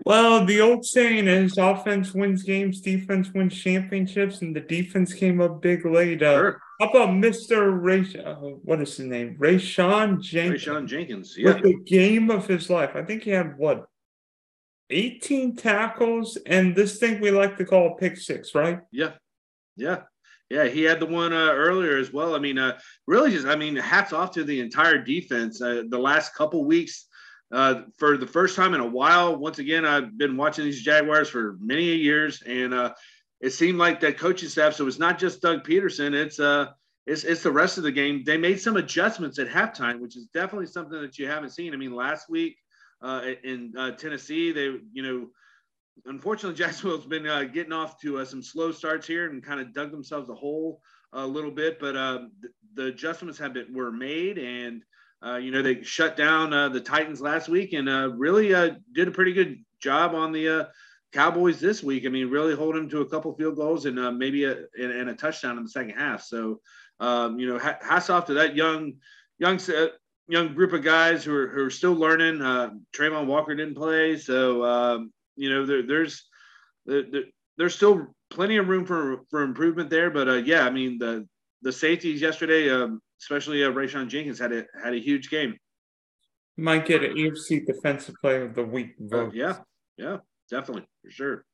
Well, 0.06 0.46
the 0.46 0.62
old 0.62 0.86
saying 0.86 1.28
is 1.28 1.58
offense 1.58 2.14
wins 2.14 2.44
games, 2.44 2.82
defense 2.82 3.32
wins 3.34 3.56
championships, 3.56 4.42
and 4.42 4.56
the 4.56 4.62
defense 4.62 5.14
came 5.14 5.40
up 5.42 5.62
big 5.62 5.86
late. 5.86 6.22
Uh, 6.22 6.36
sure. 6.36 6.62
How 6.80 6.90
about 6.90 7.10
Mr. 7.10 7.76
Ray? 7.82 8.06
Uh, 8.24 8.36
what 8.36 8.82
is 8.82 8.98
his 8.98 9.08
name? 9.08 9.36
Rayshawn 9.40 10.22
Jenkins. 10.22 10.64
Rayshawn 10.64 10.88
Jenkins. 10.88 11.36
Yeah. 11.38 11.54
With 11.54 11.64
the 11.64 11.76
game 11.86 12.30
of 12.30 12.46
his 12.46 12.70
life. 12.70 12.92
I 12.96 13.04
think 13.04 13.24
he 13.24 13.32
had 13.32 13.58
what 13.58 13.88
18 14.90 15.56
tackles 15.56 16.38
and 16.46 16.76
this 16.76 16.98
thing 16.98 17.20
we 17.20 17.32
like 17.32 17.58
to 17.58 17.66
call 17.66 17.94
a 17.94 17.96
pick 17.96 18.18
six, 18.18 18.54
right? 18.54 18.82
Yeah. 18.92 19.14
Yeah. 19.76 20.02
Yeah, 20.50 20.66
he 20.66 20.84
had 20.84 21.02
the 21.02 21.06
one 21.06 21.34
uh, 21.34 21.52
earlier 21.52 21.98
as 21.98 22.14
well. 22.14 22.34
I 22.34 22.40
mean, 22.40 22.58
uh, 22.58 22.80
really 23.06 23.32
just, 23.32 23.48
I 23.48 23.56
mean, 23.56 23.76
hats 23.76 24.14
off 24.14 24.32
to 24.32 24.46
the 24.46 24.62
entire 24.62 24.98
defense. 24.98 25.62
Uh, 25.62 25.84
the 25.90 26.00
last 26.00 26.36
couple 26.36 26.64
weeks, 26.64 27.08
uh, 27.52 27.82
for 27.98 28.18
the 28.18 28.28
first 28.28 28.56
time 28.56 28.74
in 28.74 28.80
a 28.80 28.88
while, 28.88 29.36
once 29.36 29.60
again, 29.60 29.86
I've 29.86 30.18
been 30.18 30.38
watching 30.38 30.64
these 30.64 30.82
Jaguars 30.82 31.30
for 31.30 31.58
many 31.60 31.84
years, 31.84 32.42
and 32.44 32.74
uh, 32.74 32.94
it 33.42 33.52
seemed 33.52 33.78
like 33.78 34.00
that 34.02 34.18
coaching 34.18 34.50
staff. 34.50 34.74
So 34.74 34.88
it's 34.88 35.00
not 35.00 35.20
just 35.20 35.42
Doug 35.42 35.64
Pederson. 35.64 36.14
it's 36.14 36.40
uh, 36.40 36.68
it's 37.06 37.24
it's 37.24 37.44
the 37.44 37.52
rest 37.52 37.78
of 37.78 37.84
the 37.84 37.92
game. 37.92 38.24
They 38.26 38.38
made 38.38 38.60
some 38.60 38.78
adjustments 38.78 39.40
at 39.40 39.48
halftime, 39.48 40.00
which 40.00 40.18
is 40.18 40.28
definitely 40.34 40.68
something 40.68 41.02
that 41.02 41.18
you 41.18 41.28
haven't 41.28 41.52
seen. 41.52 41.74
I 41.74 41.78
mean, 41.78 41.94
last 41.94 42.30
week 42.30 42.58
in 43.02 43.74
Tennessee, 43.98 44.52
they 44.52 44.76
you 44.92 45.04
know 45.04 45.28
unfortunately, 46.06 46.58
Jacksonville's 46.64 47.06
been 47.06 47.28
uh, 47.28 47.44
getting 47.44 47.74
off 47.74 48.00
to 48.02 48.20
uh, 48.20 48.26
some 48.26 48.44
slow 48.44 48.72
starts 48.72 49.08
here 49.08 49.30
and 49.30 49.44
kind 49.44 49.60
of 49.60 49.74
dug 49.74 49.92
themselves 49.92 50.30
a 50.30 50.36
hole 50.36 50.82
a 51.14 51.26
little 51.26 51.52
bit. 51.52 51.80
But 51.80 51.96
uh, 51.96 52.20
the, 52.42 52.50
the, 52.76 52.86
adjustments 52.88 53.40
have 53.40 53.54
been 53.54 53.74
were 53.74 53.92
made, 53.92 54.38
and 54.38 54.84
uh, 55.26 55.38
you 55.38 55.52
know 55.52 55.62
they 55.62 55.84
shut 55.84 56.18
down 56.18 56.54
uh, 56.54 56.70
the 56.70 56.82
Titans 56.82 57.22
last 57.22 57.50
week 57.50 57.74
and 57.74 57.90
uh, 57.90 58.12
really 58.16 58.50
did 58.94 59.08
a 59.08 59.12
pretty 59.12 59.34
good 59.34 59.64
job 59.82 60.14
on 60.14 60.32
the 60.32 60.68
Cowboys 61.18 61.60
this 61.60 61.82
week. 61.82 62.06
I 62.06 62.10
mean, 62.10 62.30
really 62.30 62.56
hold 62.56 62.76
them 62.76 62.88
to 62.90 63.02
a 63.02 63.10
couple 63.10 63.34
field 63.34 63.56
goals 63.56 63.88
and 63.88 64.20
maybe 64.20 64.44
a 64.44 64.52
and, 64.52 64.92
and, 64.92 65.10
a 65.10 65.16
touchdown 65.16 65.58
in 65.58 65.64
the 65.64 65.70
second 65.70 65.96
half. 65.96 66.22
So 66.22 66.62
um, 67.00 67.40
you 67.40 67.48
know, 67.48 67.58
hats 67.58 68.12
off 68.12 68.28
to 68.28 68.36
that 68.36 68.56
young 68.56 68.94
young 69.40 69.60
young 70.28 70.54
group 70.54 70.74
of 70.74 70.84
guys 70.84 71.24
who 71.24 71.36
are, 71.36 71.48
who 71.48 71.66
are 71.66 71.72
still 71.72 71.94
learning. 71.94 72.44
Uh, 72.44 72.70
Travon 72.96 73.26
Walker 73.26 73.56
didn't 73.56 73.74
play, 73.74 74.16
so 74.18 74.64
um, 74.64 75.12
you 75.36 75.50
know, 75.50 75.66
there, 75.66 75.82
there's 75.82 76.24
there, 76.86 77.04
there's 77.58 77.74
still 77.74 78.14
plenty 78.30 78.58
of 78.58 78.68
room 78.68 78.86
for 78.86 79.22
for 79.32 79.42
improvement 79.42 79.90
there. 79.90 80.12
But 80.12 80.30
uh, 80.30 80.34
yeah, 80.34 80.66
I 80.66 80.70
mean 80.70 81.00
the 81.00 81.28
the 81.64 81.72
safeties 81.72 82.22
yesterday, 82.22 82.70
um, 82.70 83.02
especially 83.22 83.64
uh, 83.64 83.72
Rayshawn 83.72 84.08
Jenkins 84.08 84.38
had 84.38 84.54
a 84.54 84.66
had 84.84 84.94
a 84.94 85.00
huge 85.00 85.32
game. 85.32 85.58
Might 86.58 86.86
get 86.86 87.04
an 87.04 87.16
AFC 87.16 87.66
Defensive 87.66 88.14
Player 88.22 88.44
of 88.44 88.54
the 88.54 88.64
Week 88.64 88.94
vote. 89.00 89.30
Uh, 89.30 89.32
yeah, 89.34 89.58
yeah, 89.98 90.18
definitely 90.52 90.88
for 91.08 91.12
sure. 91.12 91.46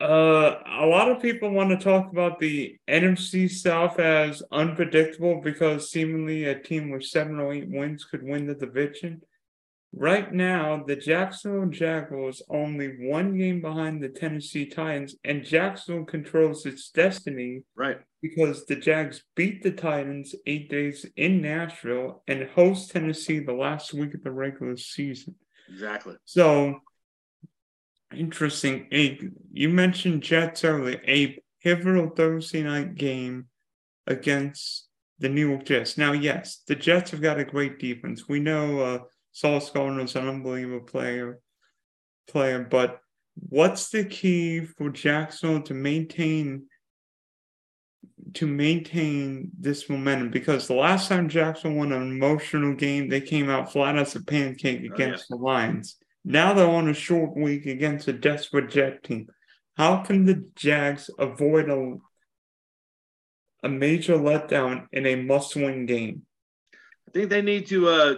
Uh, 0.00 0.62
a 0.80 0.86
lot 0.86 1.10
of 1.10 1.20
people 1.20 1.50
want 1.50 1.68
to 1.68 1.76
talk 1.76 2.10
about 2.10 2.38
the 2.38 2.74
NFC 2.88 3.50
South 3.50 3.98
as 3.98 4.42
unpredictable 4.50 5.42
because 5.42 5.90
seemingly 5.90 6.44
a 6.44 6.58
team 6.58 6.90
with 6.90 7.04
seven 7.04 7.38
or 7.38 7.52
eight 7.52 7.68
wins 7.68 8.04
could 8.04 8.22
win 8.22 8.46
the 8.46 8.54
division. 8.54 9.20
Right 9.92 10.32
now, 10.32 10.84
the 10.86 10.96
Jacksonville 10.96 11.68
Jaguars 11.68 12.40
only 12.48 13.08
one 13.08 13.36
game 13.36 13.60
behind 13.60 14.02
the 14.02 14.08
Tennessee 14.08 14.64
Titans, 14.64 15.16
and 15.24 15.44
Jacksonville 15.44 16.04
controls 16.04 16.64
its 16.64 16.90
destiny. 16.90 17.64
Right. 17.74 17.98
Because 18.22 18.64
the 18.66 18.76
Jags 18.76 19.22
beat 19.34 19.62
the 19.62 19.72
Titans 19.72 20.34
eight 20.46 20.70
days 20.70 21.04
in 21.16 21.42
Nashville 21.42 22.22
and 22.28 22.48
host 22.50 22.92
Tennessee 22.92 23.40
the 23.40 23.52
last 23.52 23.92
week 23.92 24.14
of 24.14 24.22
the 24.22 24.30
regular 24.30 24.76
season. 24.76 25.34
Exactly. 25.68 26.14
So 26.24 26.80
interesting. 28.14 28.86
You 29.52 29.68
mentioned 29.68 30.22
Jets 30.22 30.64
earlier. 30.64 31.00
A 31.06 31.42
pivotal 31.62 32.10
Thursday 32.10 32.62
night 32.62 32.94
game 32.94 33.46
against 34.06 34.88
the 35.18 35.28
New 35.28 35.50
York 35.50 35.64
Jets. 35.64 35.98
Now, 35.98 36.12
yes, 36.12 36.62
the 36.66 36.74
Jets 36.74 37.10
have 37.10 37.22
got 37.22 37.38
a 37.38 37.44
great 37.44 37.78
defense. 37.78 38.28
We 38.28 38.40
know. 38.40 38.80
Uh, 38.80 38.98
Sauce 39.32 39.70
Gardner's 39.70 40.16
an 40.16 40.28
unbelievable 40.28 40.86
player, 40.86 41.38
player. 42.28 42.60
But 42.60 43.00
what's 43.34 43.90
the 43.90 44.04
key 44.04 44.64
for 44.64 44.90
Jacksonville 44.90 45.62
to 45.62 45.74
maintain 45.74 46.66
to 48.34 48.46
maintain 48.46 49.50
this 49.58 49.88
momentum? 49.88 50.30
Because 50.30 50.66
the 50.66 50.74
last 50.74 51.08
time 51.08 51.28
Jackson 51.28 51.76
won 51.76 51.92
an 51.92 52.02
emotional 52.02 52.74
game, 52.74 53.08
they 53.08 53.20
came 53.20 53.48
out 53.48 53.72
flat 53.72 53.96
as 53.96 54.14
a 54.16 54.22
pancake 54.22 54.84
against 54.84 55.26
oh, 55.30 55.36
yeah. 55.36 55.36
the 55.36 55.36
Lions. 55.36 55.96
Now 56.24 56.52
they're 56.52 56.68
on 56.68 56.88
a 56.88 56.94
short 56.94 57.36
week 57.36 57.66
against 57.66 58.08
a 58.08 58.12
desperate 58.12 58.70
Jet 58.70 59.02
team. 59.02 59.28
How 59.76 59.98
can 60.02 60.26
the 60.26 60.44
Jags 60.54 61.10
avoid 61.18 61.70
a 61.70 61.96
a 63.62 63.68
major 63.68 64.16
letdown 64.16 64.86
in 64.92 65.04
a 65.06 65.16
must-win 65.16 65.84
game? 65.84 66.22
I 66.72 67.10
think 67.12 67.28
they 67.28 67.42
need 67.42 67.66
to 67.66 67.88
uh, 67.88 68.14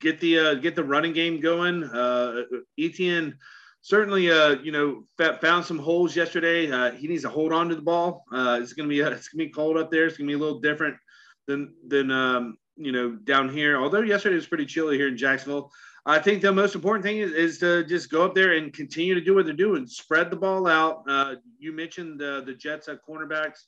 get 0.00 0.20
the 0.20 0.38
uh, 0.38 0.54
get 0.54 0.74
the 0.74 0.84
running 0.84 1.12
game 1.12 1.40
going. 1.40 1.84
Uh, 1.84 2.42
Etienne 2.78 3.36
certainly, 3.84 4.30
uh, 4.30 4.56
you 4.62 4.72
know, 4.72 5.04
found 5.40 5.64
some 5.64 5.78
holes 5.78 6.16
yesterday. 6.16 6.70
Uh, 6.70 6.92
he 6.92 7.06
needs 7.06 7.22
to 7.22 7.28
hold 7.28 7.52
on 7.52 7.68
to 7.68 7.76
the 7.76 7.82
ball. 7.82 8.24
Uh, 8.32 8.58
it's 8.60 8.72
gonna 8.72 8.88
be 8.88 9.02
uh, 9.02 9.10
it's 9.10 9.28
gonna 9.28 9.44
be 9.44 9.50
cold 9.50 9.76
up 9.76 9.90
there. 9.90 10.06
It's 10.06 10.16
gonna 10.16 10.28
be 10.28 10.34
a 10.34 10.38
little 10.38 10.60
different 10.60 10.96
than 11.46 11.74
than 11.86 12.10
um, 12.10 12.56
you 12.76 12.92
know 12.92 13.12
down 13.12 13.48
here. 13.48 13.76
Although 13.78 14.00
yesterday 14.00 14.36
was 14.36 14.46
pretty 14.46 14.66
chilly 14.66 14.96
here 14.96 15.08
in 15.08 15.16
Jacksonville. 15.16 15.70
I 16.06 16.18
think 16.18 16.42
the 16.42 16.52
most 16.52 16.74
important 16.74 17.04
thing 17.04 17.18
is, 17.18 17.32
is 17.32 17.58
to 17.58 17.82
just 17.84 18.10
go 18.10 18.24
up 18.24 18.34
there 18.34 18.52
and 18.52 18.72
continue 18.72 19.14
to 19.14 19.22
do 19.22 19.34
what 19.34 19.46
they're 19.46 19.54
doing. 19.54 19.86
Spread 19.86 20.30
the 20.30 20.36
ball 20.36 20.66
out. 20.66 21.02
Uh, 21.08 21.36
you 21.58 21.72
mentioned 21.72 22.20
uh, 22.20 22.42
the 22.42 22.54
Jets 22.54 22.88
at 22.88 22.98
cornerbacks 23.08 23.60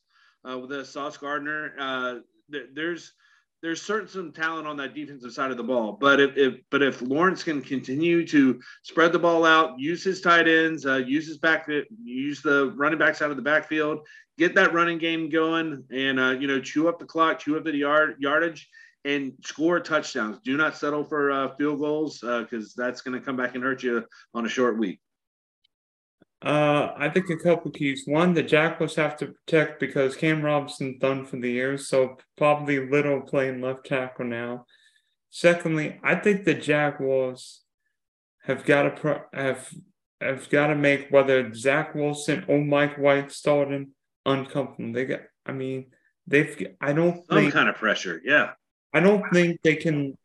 uh, 0.49 0.59
with 0.59 0.71
the 0.71 0.85
Sauce 0.85 1.16
Gardner. 1.16 1.73
Uh, 1.78 2.14
th- 2.52 2.69
there's 2.75 3.14
there's 3.62 3.81
certain 3.81 4.07
some 4.07 4.33
talent 4.33 4.66
on 4.66 4.76
that 4.76 4.95
defensive 4.95 5.33
side 5.33 5.50
of 5.50 5.57
the 5.57 5.62
ball. 5.62 5.97
But 5.99 6.21
if, 6.21 6.37
if 6.37 6.55
but 6.71 6.83
if 6.83 7.00
Lawrence 7.00 7.43
can 7.43 7.62
continue 7.62 8.26
to 8.26 8.61
spread 8.83 9.12
the 9.12 9.19
ball 9.19 9.47
out, 9.47 9.78
use 9.78 10.05
his 10.05 10.21
tight 10.21 10.47
ends, 10.47 10.85
uh, 10.85 10.97
use 10.97 11.26
his 11.26 11.38
back, 11.38 11.69
use 12.05 12.43
the 12.43 12.73
running 12.76 12.99
backs 12.99 13.23
out 13.23 13.31
of 13.31 13.37
the 13.37 13.43
backfield, 13.43 14.07
get 14.37 14.55
that 14.57 14.75
running 14.75 14.99
game 14.99 15.31
going, 15.31 15.83
and 15.90 16.21
uh, 16.21 16.31
you 16.33 16.47
know 16.47 16.61
chew 16.61 16.87
up 16.87 16.99
the 16.99 17.07
clock, 17.07 17.38
chew 17.38 17.57
up 17.57 17.64
the 17.64 17.75
yard 17.75 18.16
yardage, 18.19 18.69
and 19.07 19.33
score 19.45 19.81
touchdowns. 19.81 20.39
Do 20.45 20.57
not 20.57 20.77
settle 20.77 21.05
for 21.05 21.31
uh, 21.31 21.55
field 21.57 21.79
goals 21.79 22.19
because 22.21 22.75
uh, 22.79 22.83
that's 22.83 23.01
going 23.01 23.19
to 23.19 23.25
come 23.25 23.37
back 23.37 23.55
and 23.55 23.63
hurt 23.63 23.83
you 23.83 24.05
on 24.35 24.45
a 24.45 24.49
short 24.49 24.79
week. 24.79 25.01
Uh, 26.45 26.93
I 26.97 27.09
think 27.09 27.31
a 27.31 27.37
couple 27.37 27.71
keys. 27.71 28.03
One, 28.07 28.35
the 28.35 28.43
Jackals 28.43 28.97
have 28.97 29.17
to 29.19 29.29
protect 29.29 29.81
because 29.81 30.17
Cam 30.17 30.43
Robinson's 30.43 31.01
done 31.01 31.25
for 31.25 31.37
the 31.37 31.51
year, 31.51 31.79
so 31.79 32.19
probably 32.37 32.89
Little 32.89 33.23
playing 33.23 33.63
left 33.63 33.87
tackle 33.87 34.27
now. 34.27 34.67
Secondly, 35.31 35.99
I 36.03 36.17
think 36.17 36.45
the 36.45 36.55
Jaguars 36.55 37.63
have 38.43 38.65
got 38.65 38.83
to 38.83 38.91
pro- 38.91 39.23
have 39.33 39.69
have 40.21 40.49
got 40.51 40.69
to 40.69 40.75
make 40.75 41.09
whether 41.11 41.53
Zach 41.55 41.95
Wilson 41.95 42.45
or 42.49 42.63
Mike 42.63 42.97
White 42.97 43.33
starting 43.33 43.93
uncomfortable. 44.25 44.93
They 44.93 45.05
got, 45.07 45.21
I 45.47 45.53
mean, 45.53 45.87
they've. 46.27 46.75
I 46.81 46.93
don't 46.93 47.27
some 47.29 47.39
think, 47.39 47.55
kind 47.55 47.69
of 47.69 47.77
pressure. 47.77 48.21
Yeah, 48.25 48.53
I 48.97 49.00
don't 49.00 49.23
think 49.31 49.61
they 49.62 49.76
can. 49.76 50.17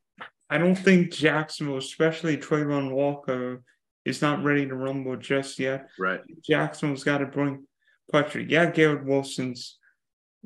I 0.50 0.58
don't 0.58 0.76
think 0.78 1.12
Jacksonville, 1.12 1.78
especially 1.78 2.38
Travon 2.38 2.92
Walker, 2.92 3.64
is 4.06 4.22
not 4.22 4.46
ready 4.46 4.66
to 4.66 4.76
rumble 4.76 5.18
just 5.18 5.60
yet. 5.60 5.90
Right. 6.00 6.22
Jackson's 6.42 7.04
got 7.04 7.18
to 7.18 7.26
bring 7.26 7.68
pressure. 8.10 8.40
Yeah, 8.40 8.72
Garrett 8.72 9.04
Wilson's 9.04 9.78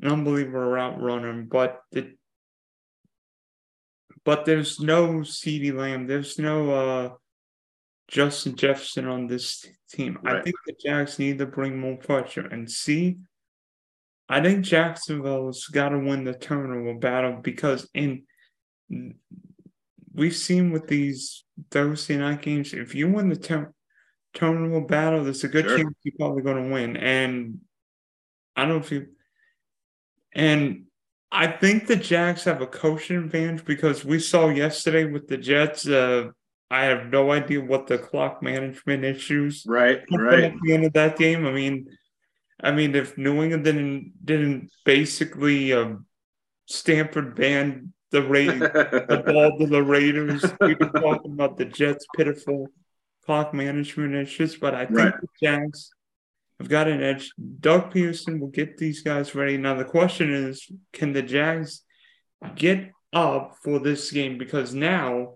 an 0.02 0.10
unbelievable 0.10 0.58
route 0.58 1.00
runner, 1.00 1.40
but 1.42 1.82
the 1.92 2.14
but 4.24 4.44
there's 4.44 4.80
no 4.80 5.20
CeeDee 5.20 5.72
Lamb. 5.72 6.08
There's 6.08 6.36
no 6.36 6.70
uh, 6.70 7.10
Justin 8.08 8.56
Jefferson 8.56 9.06
on 9.06 9.28
this 9.28 9.64
team. 9.88 10.18
Right. 10.20 10.36
I 10.36 10.42
think 10.42 10.56
the 10.66 10.74
Jags 10.84 11.20
need 11.20 11.38
to 11.38 11.46
bring 11.46 11.78
more 11.78 11.96
pressure 11.96 12.44
and 12.48 12.68
see 12.68 13.18
I 14.28 14.42
think 14.42 14.64
Jacksonville's 14.64 15.66
got 15.66 15.90
to 15.90 15.98
win 15.98 16.24
the 16.24 16.34
turnover 16.34 16.98
battle 16.98 17.38
because 17.42 17.88
in 17.94 18.24
we've 20.12 20.36
seen 20.36 20.72
with 20.72 20.88
these 20.88 21.44
Thursday 21.70 22.16
night 22.16 22.42
games, 22.42 22.72
if 22.72 22.94
you 22.94 23.08
win 23.10 23.28
the 23.28 23.36
turn 23.36 23.72
turnover 24.34 24.84
battle, 24.84 25.24
there's 25.24 25.44
a 25.44 25.48
good 25.48 25.66
sure. 25.66 25.78
chance 25.78 25.94
you're 26.02 26.14
probably 26.18 26.42
going 26.42 26.62
to 26.62 26.72
win. 26.72 26.96
And 26.96 27.60
I 28.56 28.62
don't 28.62 28.70
know 28.70 28.76
if 28.76 28.90
you 28.90 29.08
and 30.34 30.84
I 31.32 31.46
think 31.48 31.86
the 31.86 31.96
Jags 31.96 32.44
have 32.44 32.62
a 32.62 32.66
coaching 32.66 33.16
advantage 33.16 33.64
because 33.64 34.04
we 34.04 34.18
saw 34.18 34.48
yesterday 34.48 35.04
with 35.04 35.28
the 35.28 35.36
Jets. 35.36 35.86
Uh, 35.86 36.30
I 36.70 36.84
have 36.84 37.06
no 37.06 37.30
idea 37.30 37.60
what 37.60 37.86
the 37.86 37.98
clock 37.98 38.42
management 38.42 39.04
issues 39.04 39.64
right 39.66 40.02
right 40.10 40.44
at 40.44 40.54
the 40.62 40.72
end 40.72 40.84
of 40.84 40.92
that 40.94 41.16
game. 41.16 41.46
I 41.46 41.52
mean, 41.52 41.88
I 42.62 42.72
mean, 42.72 42.94
if 42.94 43.18
New 43.18 43.42
England 43.42 43.64
didn't 43.64 44.12
didn't 44.24 44.70
basically 44.84 45.72
uh, 45.72 45.96
Stanford 46.66 47.34
ban 47.34 47.92
the 48.10 48.22
Ra- 48.22 49.08
the 49.08 49.22
ball 49.26 49.58
to 49.58 49.66
the 49.66 49.82
Raiders, 49.82 50.44
we 50.60 50.74
were 50.74 50.90
talking 50.90 51.32
about 51.32 51.56
the 51.56 51.66
Jets' 51.66 52.06
pitiful 52.16 52.68
clock 53.24 53.52
management 53.52 54.14
issues. 54.14 54.56
But 54.56 54.74
I 54.74 54.86
think 54.86 54.98
right. 54.98 55.20
the 55.20 55.28
Jags 55.42 55.90
have 56.58 56.68
got 56.68 56.88
an 56.88 57.02
edge. 57.02 57.30
Doug 57.60 57.92
Pederson 57.92 58.40
will 58.40 58.48
get 58.48 58.78
these 58.78 59.02
guys 59.02 59.34
ready. 59.34 59.58
Now 59.58 59.74
the 59.74 59.84
question 59.84 60.32
is, 60.32 60.66
can 60.92 61.12
the 61.12 61.22
Jags 61.22 61.82
get 62.54 62.90
up 63.12 63.56
for 63.62 63.78
this 63.78 64.10
game? 64.10 64.38
Because 64.38 64.72
now 64.72 65.34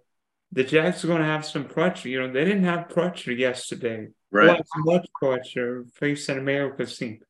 the 0.52 0.64
Jags 0.64 1.04
are 1.04 1.08
going 1.08 1.20
to 1.20 1.26
have 1.26 1.44
some 1.44 1.64
pressure. 1.64 2.08
You 2.08 2.20
know, 2.20 2.32
they 2.32 2.44
didn't 2.44 2.64
have 2.64 2.88
pressure 2.88 3.32
yesterday. 3.32 4.08
Right. 4.32 4.62
much 4.78 5.06
pressure 5.14 5.84
facing 5.94 6.38
America 6.38 6.86
team. 6.86 7.20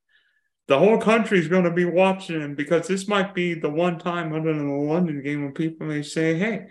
The 0.68 0.78
whole 0.78 0.98
country 0.98 1.38
is 1.38 1.48
going 1.48 1.64
to 1.64 1.70
be 1.70 1.84
watching 1.84 2.40
him 2.40 2.54
because 2.54 2.86
this 2.86 3.08
might 3.08 3.34
be 3.34 3.54
the 3.54 3.70
one 3.70 3.98
time 3.98 4.32
other 4.32 4.52
than 4.52 4.68
the 4.68 4.74
London 4.74 5.22
game 5.22 5.42
when 5.42 5.52
people 5.52 5.86
may 5.86 6.02
say, 6.02 6.34
"Hey, 6.38 6.66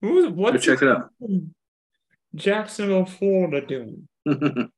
who's 0.00 0.28
what's 0.32 0.64
check 0.64 0.80
it 0.80 0.88
out? 0.88 1.10
Jacksonville, 2.34 3.04
Florida 3.04 3.66
doing?" 3.66 4.08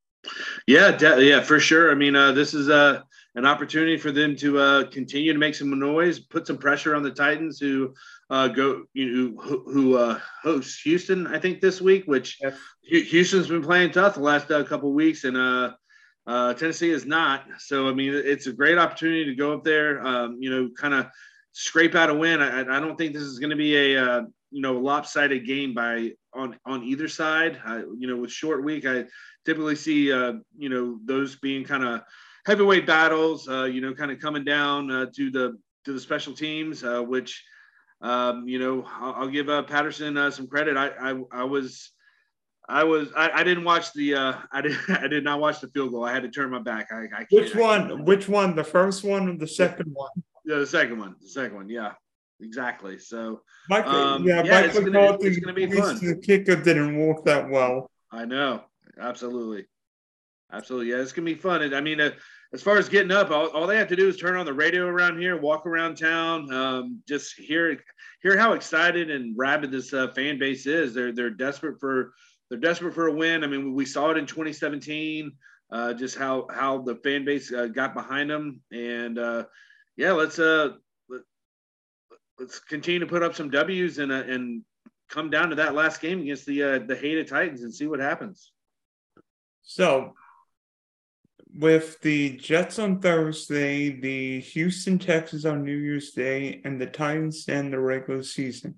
yeah, 0.67 0.97
de- 0.97 1.25
yeah, 1.25 1.43
for 1.43 1.61
sure. 1.61 1.93
I 1.93 1.95
mean, 1.95 2.17
uh, 2.17 2.33
this 2.33 2.55
is 2.55 2.69
uh, 2.69 3.03
an 3.35 3.47
opportunity 3.47 3.97
for 3.97 4.11
them 4.11 4.35
to 4.37 4.59
uh, 4.59 4.85
continue 4.91 5.33
to 5.33 5.39
make 5.39 5.55
some 5.55 5.79
noise, 5.79 6.19
put 6.19 6.47
some 6.47 6.59
pressure 6.59 6.97
on 6.97 7.03
the 7.03 7.11
Titans, 7.11 7.61
who 7.61 7.95
uh, 8.29 8.49
go 8.49 8.85
you 8.93 9.07
know, 9.13 9.43
who, 9.43 9.65
who 9.71 9.97
uh, 9.97 10.19
hosts 10.43 10.81
Houston, 10.83 11.27
I 11.27 11.39
think 11.39 11.61
this 11.61 11.81
week. 11.81 12.05
Which 12.07 12.39
yes. 12.41 12.57
Houston's 12.83 13.49
been 13.49 13.63
playing 13.63 13.93
tough 13.93 14.15
the 14.15 14.21
last 14.21 14.51
uh, 14.51 14.65
couple 14.65 14.93
weeks, 14.93 15.25
and 15.25 15.37
uh, 15.37 15.73
uh, 16.27 16.55
Tennessee 16.55 16.91
is 16.91 17.07
not. 17.07 17.45
So 17.59 17.89
I 17.89 17.93
mean, 17.93 18.15
it's 18.15 18.47
a 18.47 18.53
great 18.53 18.79
opportunity 18.79 19.25
to 19.27 19.35
go 19.35 19.53
up 19.53 19.65
there, 19.65 20.05
um, 20.05 20.37
you 20.41 20.51
know, 20.51 20.71
kind 20.77 20.95
of 20.95 21.07
scrape 21.53 21.95
out 21.95 22.11
a 22.11 22.15
win. 22.15 22.41
I, 22.41 22.61
I 22.61 22.81
don't 22.81 22.97
think 22.97 23.13
this 23.13 23.23
is 23.23 23.39
going 23.39 23.51
to 23.51 23.57
be 23.57 23.95
a 23.95 24.05
uh, 24.05 24.23
you 24.51 24.63
know 24.63 24.75
lopsided 24.75 25.47
game 25.47 25.73
by 25.73 26.13
on 26.35 26.59
on 26.65 26.83
either 26.83 27.09
side. 27.09 27.61
I, 27.65 27.79
you 27.79 28.09
know, 28.09 28.17
with 28.17 28.33
short 28.33 28.65
week, 28.65 28.87
I 28.87 29.05
typically 29.45 29.77
see 29.77 30.13
uh, 30.13 30.35
you 30.57 30.69
know 30.69 30.99
those 31.05 31.37
being 31.37 31.65
kind 31.65 31.85
of 31.85 32.03
heavyweight 32.47 32.87
battles. 32.87 33.49
Uh, 33.49 33.65
you 33.65 33.81
know, 33.81 33.95
kind 33.95 34.11
of 34.11 34.19
coming 34.19 34.45
down 34.45 34.91
uh, 34.91 35.07
to 35.17 35.31
the 35.31 35.59
to 35.85 35.93
the 35.93 36.01
special 36.01 36.35
teams, 36.35 36.85
uh, 36.85 37.01
which 37.03 37.43
um, 38.03 38.49
you 38.49 38.59
know, 38.59 38.85
I'll, 38.87 39.13
I'll 39.13 39.29
give 39.29 39.49
uh, 39.49 39.63
Patterson 39.63 40.17
uh, 40.17 40.31
some 40.31 40.47
credit. 40.47 40.77
I, 40.77 40.89
I, 40.89 41.21
I 41.33 41.45
was, 41.45 41.91
I 42.69 42.85
was, 42.85 43.09
I, 43.17 43.31
I 43.31 43.45
didn't 43.45 43.65
watch 43.65 43.93
the, 43.93 44.15
uh, 44.15 44.35
I 44.53 44.61
did, 44.63 44.77
I 44.89 45.07
did 45.07 45.25
not 45.25 45.41
watch 45.41 45.61
the 45.61 45.69
field 45.69 45.93
goal. 45.93 46.05
I 46.05 46.13
had 46.13 46.23
to 46.23 46.31
turn 46.31 46.51
my 46.51 46.61
back. 46.61 46.89
I, 46.93 47.05
I 47.15 47.27
which 47.31 47.55
one? 47.55 48.05
Which 48.05 48.29
one? 48.29 48.55
The 48.55 48.65
first 48.65 49.05
one 49.05 49.29
or 49.29 49.37
the 49.37 49.47
second 49.47 49.91
one? 49.93 50.11
Yeah, 50.45 50.59
the 50.59 50.67
second 50.67 50.99
one. 50.99 51.17
The 51.21 51.29
second 51.29 51.57
one. 51.57 51.69
Yeah, 51.69 51.93
exactly. 52.41 52.99
So, 52.99 53.43
Michael, 53.69 53.93
um, 53.93 54.25
yeah, 54.25 54.43
yeah 54.43 54.63
Michael 54.63 54.71
it's 54.71 54.91
gonna, 54.91 55.19
it's 55.21 55.39
gonna 55.39 55.55
be 55.55 55.71
fun. 55.71 55.97
The 55.97 56.17
kicker 56.17 56.57
didn't 56.57 56.97
work 56.97 57.25
that 57.27 57.49
well. 57.51 57.91
I 58.11 58.25
know. 58.25 58.65
Absolutely. 58.99 59.67
Absolutely. 60.53 60.91
Yeah, 60.91 61.03
it's 61.03 61.13
gonna 61.13 61.27
be 61.27 61.35
fun. 61.35 61.63
And 61.63 61.77
I 61.77 61.81
mean, 61.81 62.01
uh, 62.01 62.11
as 62.53 62.63
far 62.63 62.79
as 62.79 62.89
getting 62.89 63.13
up, 63.13 63.31
all, 63.31 63.47
all, 63.49 63.67
they 63.67 63.77
have 63.77 63.89
to 63.89 63.97
do 63.97 64.09
is 64.09 64.17
turn 64.17 64.37
on 64.37 64.45
the 64.45 64.53
radio 64.53 64.87
around 64.87 65.21
here, 65.21 65.37
walk 65.37 65.67
around 65.67 65.97
town, 65.97 66.53
um, 66.53 67.01
just 67.07 67.37
hear 67.37 67.79
hear 68.23 68.37
how 68.37 68.55
excited 68.55 69.11
and 69.11 69.39
rabid 69.39 69.71
this 69.71 69.93
uh, 69.93 70.09
fan 70.09 70.39
base 70.39 70.67
is. 70.67 70.93
They're 70.93 71.13
they're 71.13 71.31
desperate 71.31 71.79
for 71.79 72.13
they're 72.49 72.59
desperate 72.59 72.95
for 72.95 73.07
a 73.07 73.13
win. 73.13 73.45
I 73.45 73.47
mean, 73.47 73.73
we 73.75 73.87
saw 73.87 74.11
it 74.11 74.17
in 74.17 74.27
2017, 74.27 75.31
uh, 75.71 75.95
just 75.95 76.19
how 76.19 76.49
how 76.51 76.79
the 76.79 76.97
fan 76.97 77.25
base 77.25 77.53
uh, 77.53 77.67
got 77.67 77.95
behind 77.95 78.29
them, 78.29 78.61
and 78.73 79.19
uh, 79.19 79.45
yeah, 79.97 80.13
let's 80.13 80.41
uh 80.41 80.71
let, 81.09 81.23
us 82.43 82.59
continue 82.59 83.01
to 83.01 83.07
put 83.07 83.23
up 83.23 83.37
some 83.37 83.51
W's 83.51 83.99
and 83.99 84.11
uh, 84.11 84.25
and 84.27 84.65
come 85.09 85.31
down 85.31 85.51
to 85.51 85.57
that 85.57 85.75
last 85.75 86.01
game 86.01 86.21
against 86.23 86.47
the 86.47 86.63
uh, 86.65 86.79
the 86.81 86.97
hated 86.97 87.29
Titans 87.29 87.63
and 87.63 87.73
see 87.73 87.87
what 87.87 88.01
happens. 88.01 88.51
So 89.63 90.15
with 91.61 92.01
the 92.01 92.37
Jets 92.39 92.79
on 92.79 93.01
Thursday, 93.01 93.91
the 93.91 94.41
Houston 94.41 94.99
Texans 94.99 95.45
on 95.45 95.63
New 95.63 95.77
Year's 95.77 96.13
Day, 96.13 96.61
and 96.65 96.81
the 96.81 96.87
Titans 96.87 97.49
end 97.49 97.73
the 97.73 97.79
regular 97.79 98.23
season. 98.23 98.77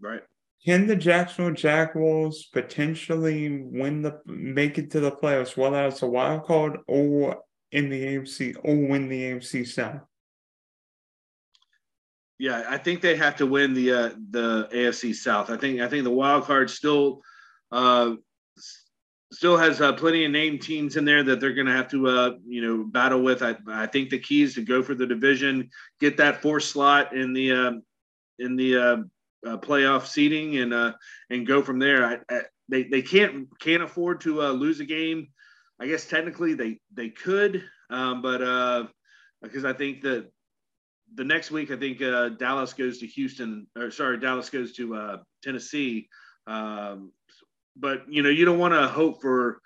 Right. 0.00 0.22
Can 0.64 0.86
the 0.86 0.96
Jacksonville 0.96 1.54
Jaguars 1.54 2.48
potentially 2.52 3.62
win 3.70 4.02
the 4.02 4.20
make 4.26 4.78
it 4.78 4.90
to 4.92 5.00
the 5.00 5.12
playoffs, 5.12 5.56
whether 5.56 5.86
it's 5.86 6.02
a 6.02 6.06
wild 6.06 6.44
card 6.44 6.78
or 6.88 7.42
in 7.70 7.88
the 7.90 8.02
AFC 8.02 8.56
or 8.62 8.74
win 8.74 9.08
the 9.08 9.22
AFC 9.22 9.66
South? 9.66 10.00
Yeah, 12.38 12.64
I 12.68 12.78
think 12.78 13.00
they 13.00 13.14
have 13.16 13.36
to 13.36 13.46
win 13.46 13.74
the 13.74 13.92
uh, 13.92 14.10
the 14.30 14.68
AFC 14.72 15.14
South. 15.14 15.50
I 15.50 15.56
think 15.56 15.80
I 15.80 15.88
think 15.88 16.04
the 16.04 16.10
wild 16.10 16.44
card 16.44 16.70
still 16.70 17.20
uh, 17.70 18.14
still 19.34 19.56
has 19.56 19.80
uh, 19.80 19.92
plenty 19.92 20.24
of 20.24 20.30
name 20.30 20.58
teams 20.58 20.96
in 20.96 21.04
there 21.04 21.22
that 21.24 21.40
they're 21.40 21.52
going 21.52 21.66
to 21.66 21.72
have 21.72 21.90
to, 21.90 22.06
uh, 22.06 22.30
you 22.46 22.62
know, 22.62 22.84
battle 22.84 23.20
with. 23.20 23.42
I, 23.42 23.56
I 23.68 23.86
think 23.86 24.10
the 24.10 24.18
key 24.18 24.42
is 24.42 24.54
to 24.54 24.62
go 24.62 24.82
for 24.82 24.94
the 24.94 25.06
division, 25.06 25.70
get 26.00 26.16
that 26.18 26.40
fourth 26.40 26.64
slot 26.64 27.14
in 27.14 27.32
the 27.32 27.52
uh, 27.52 27.72
in 28.38 28.56
the 28.56 28.76
uh, 28.76 28.96
uh, 29.46 29.58
playoff 29.58 30.06
seating, 30.06 30.58
and 30.58 30.72
uh, 30.72 30.92
and 31.30 31.46
go 31.46 31.62
from 31.62 31.78
there. 31.78 32.04
I, 32.04 32.34
I, 32.34 32.40
they 32.68 32.84
they 32.84 33.02
can't 33.02 33.48
can't 33.58 33.82
afford 33.82 34.20
to 34.22 34.40
lose 34.42 34.80
a 34.80 34.84
game. 34.84 35.28
I 35.80 35.86
guess 35.86 36.06
technically 36.06 36.54
they 36.54 36.78
they 36.92 37.08
could, 37.08 37.64
um, 37.90 38.22
but 38.22 38.88
because 39.42 39.64
I 39.64 39.72
think 39.72 40.02
that 40.02 40.30
the 41.14 41.24
next 41.24 41.50
week 41.50 41.70
I 41.70 41.76
think 41.76 41.98
Dallas 42.38 42.72
goes 42.72 42.98
to 42.98 43.06
Houston, 43.06 43.66
or 43.76 43.90
sorry, 43.90 44.18
Dallas 44.18 44.48
goes 44.48 44.72
to 44.74 45.18
Tennessee. 45.42 46.08
Um, 46.46 47.10
but 47.76 48.02
you 48.08 48.22
know 48.22 48.28
you 48.28 48.44
don't 48.44 48.58
want 48.58 48.74
to 48.74 48.88
hope 48.88 49.20
for 49.20 49.60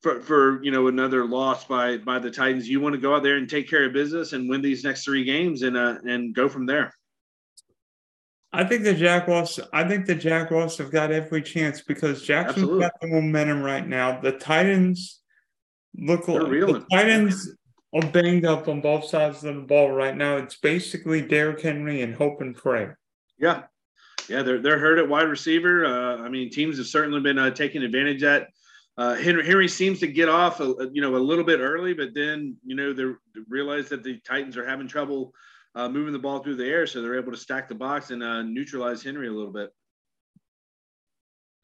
for, 0.00 0.20
for 0.20 0.62
you 0.62 0.70
know 0.70 0.88
another 0.88 1.24
loss 1.26 1.64
by 1.64 1.98
by 1.98 2.18
the 2.18 2.30
Titans. 2.30 2.68
You 2.68 2.80
want 2.80 2.94
to 2.94 3.00
go 3.00 3.14
out 3.14 3.22
there 3.22 3.36
and 3.36 3.48
take 3.48 3.68
care 3.68 3.86
of 3.86 3.92
business 3.92 4.32
and 4.32 4.48
win 4.48 4.62
these 4.62 4.84
next 4.84 5.04
three 5.04 5.24
games 5.24 5.62
and 5.62 5.76
uh, 5.76 5.98
and 6.04 6.34
go 6.34 6.48
from 6.48 6.66
there. 6.66 6.92
I 8.52 8.64
think 8.64 8.82
the 8.82 8.94
Jaguars. 8.94 9.60
I 9.72 9.86
think 9.86 10.06
the 10.06 10.14
Jaguars 10.14 10.78
have 10.78 10.90
got 10.90 11.12
every 11.12 11.42
chance 11.42 11.82
because 11.82 12.22
Jackson's 12.22 12.80
got 12.80 12.92
the 13.00 13.06
momentum 13.06 13.62
right 13.62 13.86
now. 13.86 14.20
The 14.20 14.32
Titans 14.32 15.20
look 15.96 16.26
like 16.26 16.42
the 16.42 16.84
Titans 16.90 17.48
are 17.94 18.06
banged 18.10 18.46
up 18.46 18.68
on 18.68 18.80
both 18.80 19.04
sides 19.04 19.44
of 19.44 19.54
the 19.54 19.62
ball 19.62 19.90
right 19.90 20.16
now. 20.16 20.36
It's 20.36 20.56
basically 20.56 21.22
Derrick 21.22 21.60
Henry 21.60 22.02
and 22.02 22.14
hope 22.14 22.40
and 22.40 22.54
pray. 22.54 22.88
Yeah, 23.38 23.64
yeah, 24.30 24.42
they're 24.42 24.60
they're 24.60 24.78
hurt 24.78 24.98
at 24.98 25.08
wide 25.08 25.28
receiver. 25.28 25.84
Uh, 25.84 26.18
I 26.18 26.28
mean, 26.28 26.50
teams 26.50 26.78
have 26.78 26.86
certainly 26.86 27.20
been 27.20 27.38
uh, 27.38 27.50
taking 27.50 27.82
advantage 27.82 28.22
at. 28.22 28.48
Uh, 28.96 29.14
Henry, 29.14 29.44
Henry 29.44 29.66
seems 29.66 29.98
to 30.00 30.06
get 30.06 30.28
off, 30.28 30.60
a, 30.60 30.74
you 30.92 31.00
know, 31.00 31.16
a 31.16 31.18
little 31.18 31.44
bit 31.44 31.60
early, 31.60 31.94
but 31.94 32.14
then 32.14 32.56
you 32.64 32.76
know 32.76 32.92
they 32.92 33.04
realize 33.48 33.88
that 33.88 34.04
the 34.04 34.20
Titans 34.20 34.56
are 34.56 34.66
having 34.66 34.86
trouble 34.86 35.32
uh, 35.74 35.88
moving 35.88 36.12
the 36.12 36.18
ball 36.18 36.40
through 36.40 36.56
the 36.56 36.66
air, 36.66 36.86
so 36.86 37.02
they're 37.02 37.18
able 37.18 37.32
to 37.32 37.38
stack 37.38 37.68
the 37.68 37.74
box 37.74 38.10
and 38.10 38.22
uh, 38.22 38.42
neutralize 38.42 39.02
Henry 39.02 39.26
a 39.26 39.32
little 39.32 39.52
bit. 39.52 39.70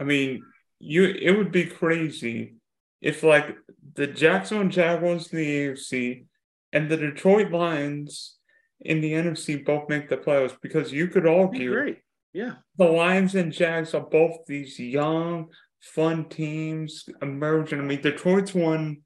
I 0.01 0.05
mean, 0.05 0.43
you 0.81 1.05
it 1.05 1.37
would 1.37 1.53
be 1.53 1.67
crazy 1.67 2.57
if 3.01 3.23
like 3.23 3.57
the 3.95 4.09
Jacksonville 4.09 4.69
Jaguars 4.69 5.33
in 5.33 5.39
the 5.39 5.69
AFC 5.69 6.27
and 6.73 6.91
the 6.91 6.97
Detroit 6.97 7.53
Lions 7.53 8.37
in 8.81 9.01
the 9.01 9.13
NFC 9.13 9.65
both 9.65 9.89
make 9.89 10.09
the 10.09 10.17
playoffs 10.17 10.57
because 10.61 10.93
you 10.93 11.07
could 11.09 11.27
argue 11.27 11.71
great. 11.71 11.99
Yeah. 12.33 12.55
The 12.77 12.85
Lions 12.85 13.35
and 13.35 13.53
Jags 13.53 13.95
are 13.95 14.01
both 14.01 14.45
these 14.47 14.79
young, 14.79 15.49
fun 15.81 16.29
teams 16.29 17.09
emerging. 17.23 17.81
I 17.81 17.83
mean, 17.83 18.03
Detroit's 18.03 18.55
won 18.55 18.99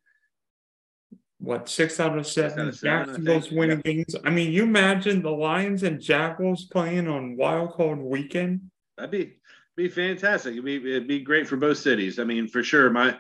what 1.38 1.68
six 1.68 1.98
out 2.00 2.18
of 2.18 2.26
seven. 2.26 2.72
Jacksonville's 2.72 3.50
winning 3.50 3.82
yeah. 3.84 3.92
games. 3.92 4.16
I 4.24 4.30
mean, 4.30 4.52
you 4.52 4.64
imagine 4.64 5.22
the 5.22 5.30
Lions 5.30 5.82
and 5.82 6.00
Jaguars 6.00 6.68
playing 6.70 7.08
on 7.08 7.36
Wild 7.36 7.72
Card 7.72 7.98
Weekend. 7.98 8.70
That'd 8.96 9.10
be 9.10 9.36
be 9.76 9.88
fantastic. 9.88 10.52
It'd 10.52 10.64
be 10.64 10.76
it'd 10.76 11.08
be 11.08 11.20
great 11.20 11.48
for 11.48 11.56
both 11.56 11.78
cities. 11.78 12.18
I 12.18 12.24
mean, 12.24 12.46
for 12.46 12.62
sure. 12.62 12.90
My 12.90 13.18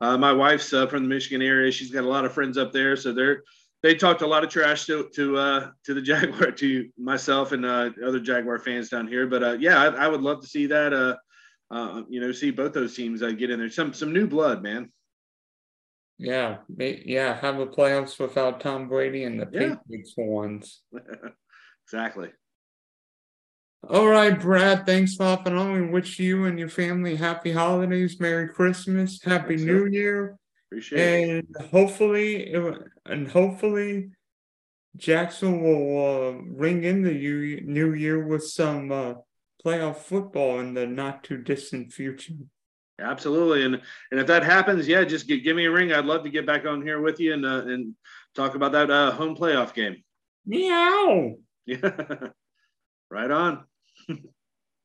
uh, 0.00 0.18
my 0.18 0.32
wife's 0.32 0.72
uh, 0.72 0.86
from 0.86 1.04
the 1.04 1.08
Michigan 1.08 1.42
area. 1.42 1.70
She's 1.72 1.90
got 1.90 2.04
a 2.04 2.08
lot 2.08 2.24
of 2.24 2.32
friends 2.32 2.58
up 2.58 2.72
there, 2.72 2.96
so 2.96 3.12
they're 3.12 3.42
they 3.82 3.94
talked 3.94 4.22
a 4.22 4.26
lot 4.26 4.44
of 4.44 4.50
trash 4.50 4.86
to 4.86 5.08
to 5.14 5.36
uh, 5.36 5.70
to 5.84 5.94
the 5.94 6.02
Jaguar 6.02 6.52
to 6.52 6.88
myself 6.98 7.52
and 7.52 7.64
uh, 7.64 7.90
other 8.04 8.20
Jaguar 8.20 8.58
fans 8.58 8.88
down 8.88 9.08
here. 9.08 9.26
But 9.26 9.42
uh, 9.42 9.56
yeah, 9.58 9.80
I, 9.80 10.04
I, 10.04 10.08
would 10.08 10.22
love 10.22 10.40
to 10.42 10.46
see 10.46 10.66
that. 10.66 10.92
Uh, 10.92 11.16
uh, 11.70 12.02
you 12.08 12.20
know, 12.20 12.32
see 12.32 12.50
both 12.50 12.72
those 12.72 12.94
teams 12.94 13.22
uh, 13.22 13.30
get 13.30 13.50
in 13.50 13.58
there. 13.58 13.70
Some 13.70 13.92
some 13.92 14.12
new 14.12 14.26
blood, 14.26 14.62
man. 14.62 14.90
Yeah, 16.18 16.58
yeah. 16.78 17.34
Have 17.40 17.58
a 17.58 17.66
playoffs 17.66 18.18
without 18.18 18.60
Tom 18.60 18.88
Brady 18.88 19.24
and 19.24 19.40
the 19.40 19.48
yeah. 19.50 19.74
Patriots 19.76 20.12
for 20.14 20.26
once. 20.26 20.82
exactly. 21.86 22.30
All 23.88 24.06
right, 24.06 24.38
Brad. 24.38 24.86
Thanks 24.86 25.16
for 25.16 25.24
hopping 25.24 25.56
on. 25.56 25.72
We 25.72 25.88
wish 25.88 26.20
you 26.20 26.44
and 26.44 26.56
your 26.56 26.68
family 26.68 27.16
happy 27.16 27.50
holidays, 27.50 28.20
Merry 28.20 28.48
Christmas, 28.48 29.20
Happy 29.24 29.56
New. 29.56 29.86
Year. 29.86 30.38
Appreciate 30.72 31.28
and 31.28 31.46
it. 31.60 31.66
hopefully, 31.66 32.54
and 33.04 33.28
hopefully, 33.28 34.08
Jackson 34.96 35.60
will 35.62 36.28
uh, 36.30 36.32
ring 36.48 36.84
in 36.84 37.02
the 37.02 37.12
new 37.62 37.92
year 37.92 38.26
with 38.26 38.42
some 38.48 38.90
uh, 38.90 39.14
playoff 39.62 39.98
football 39.98 40.60
in 40.60 40.72
the 40.72 40.86
not 40.86 41.24
too 41.24 41.36
distant 41.36 41.92
future. 41.92 42.32
Absolutely, 42.98 43.66
and 43.66 43.82
and 44.10 44.18
if 44.20 44.26
that 44.28 44.44
happens, 44.44 44.88
yeah, 44.88 45.04
just 45.04 45.28
give, 45.28 45.44
give 45.44 45.56
me 45.56 45.66
a 45.66 45.70
ring. 45.70 45.92
I'd 45.92 46.06
love 46.06 46.24
to 46.24 46.30
get 46.30 46.46
back 46.46 46.64
on 46.64 46.80
here 46.80 47.02
with 47.02 47.20
you 47.20 47.34
and 47.34 47.44
uh, 47.44 47.66
and 47.66 47.94
talk 48.34 48.54
about 48.54 48.72
that 48.72 48.90
uh, 48.90 49.10
home 49.10 49.36
playoff 49.36 49.74
game. 49.74 50.02
Meow. 50.46 51.34
Yeah, 51.66 51.90
right 53.10 53.30
on. 53.30 53.64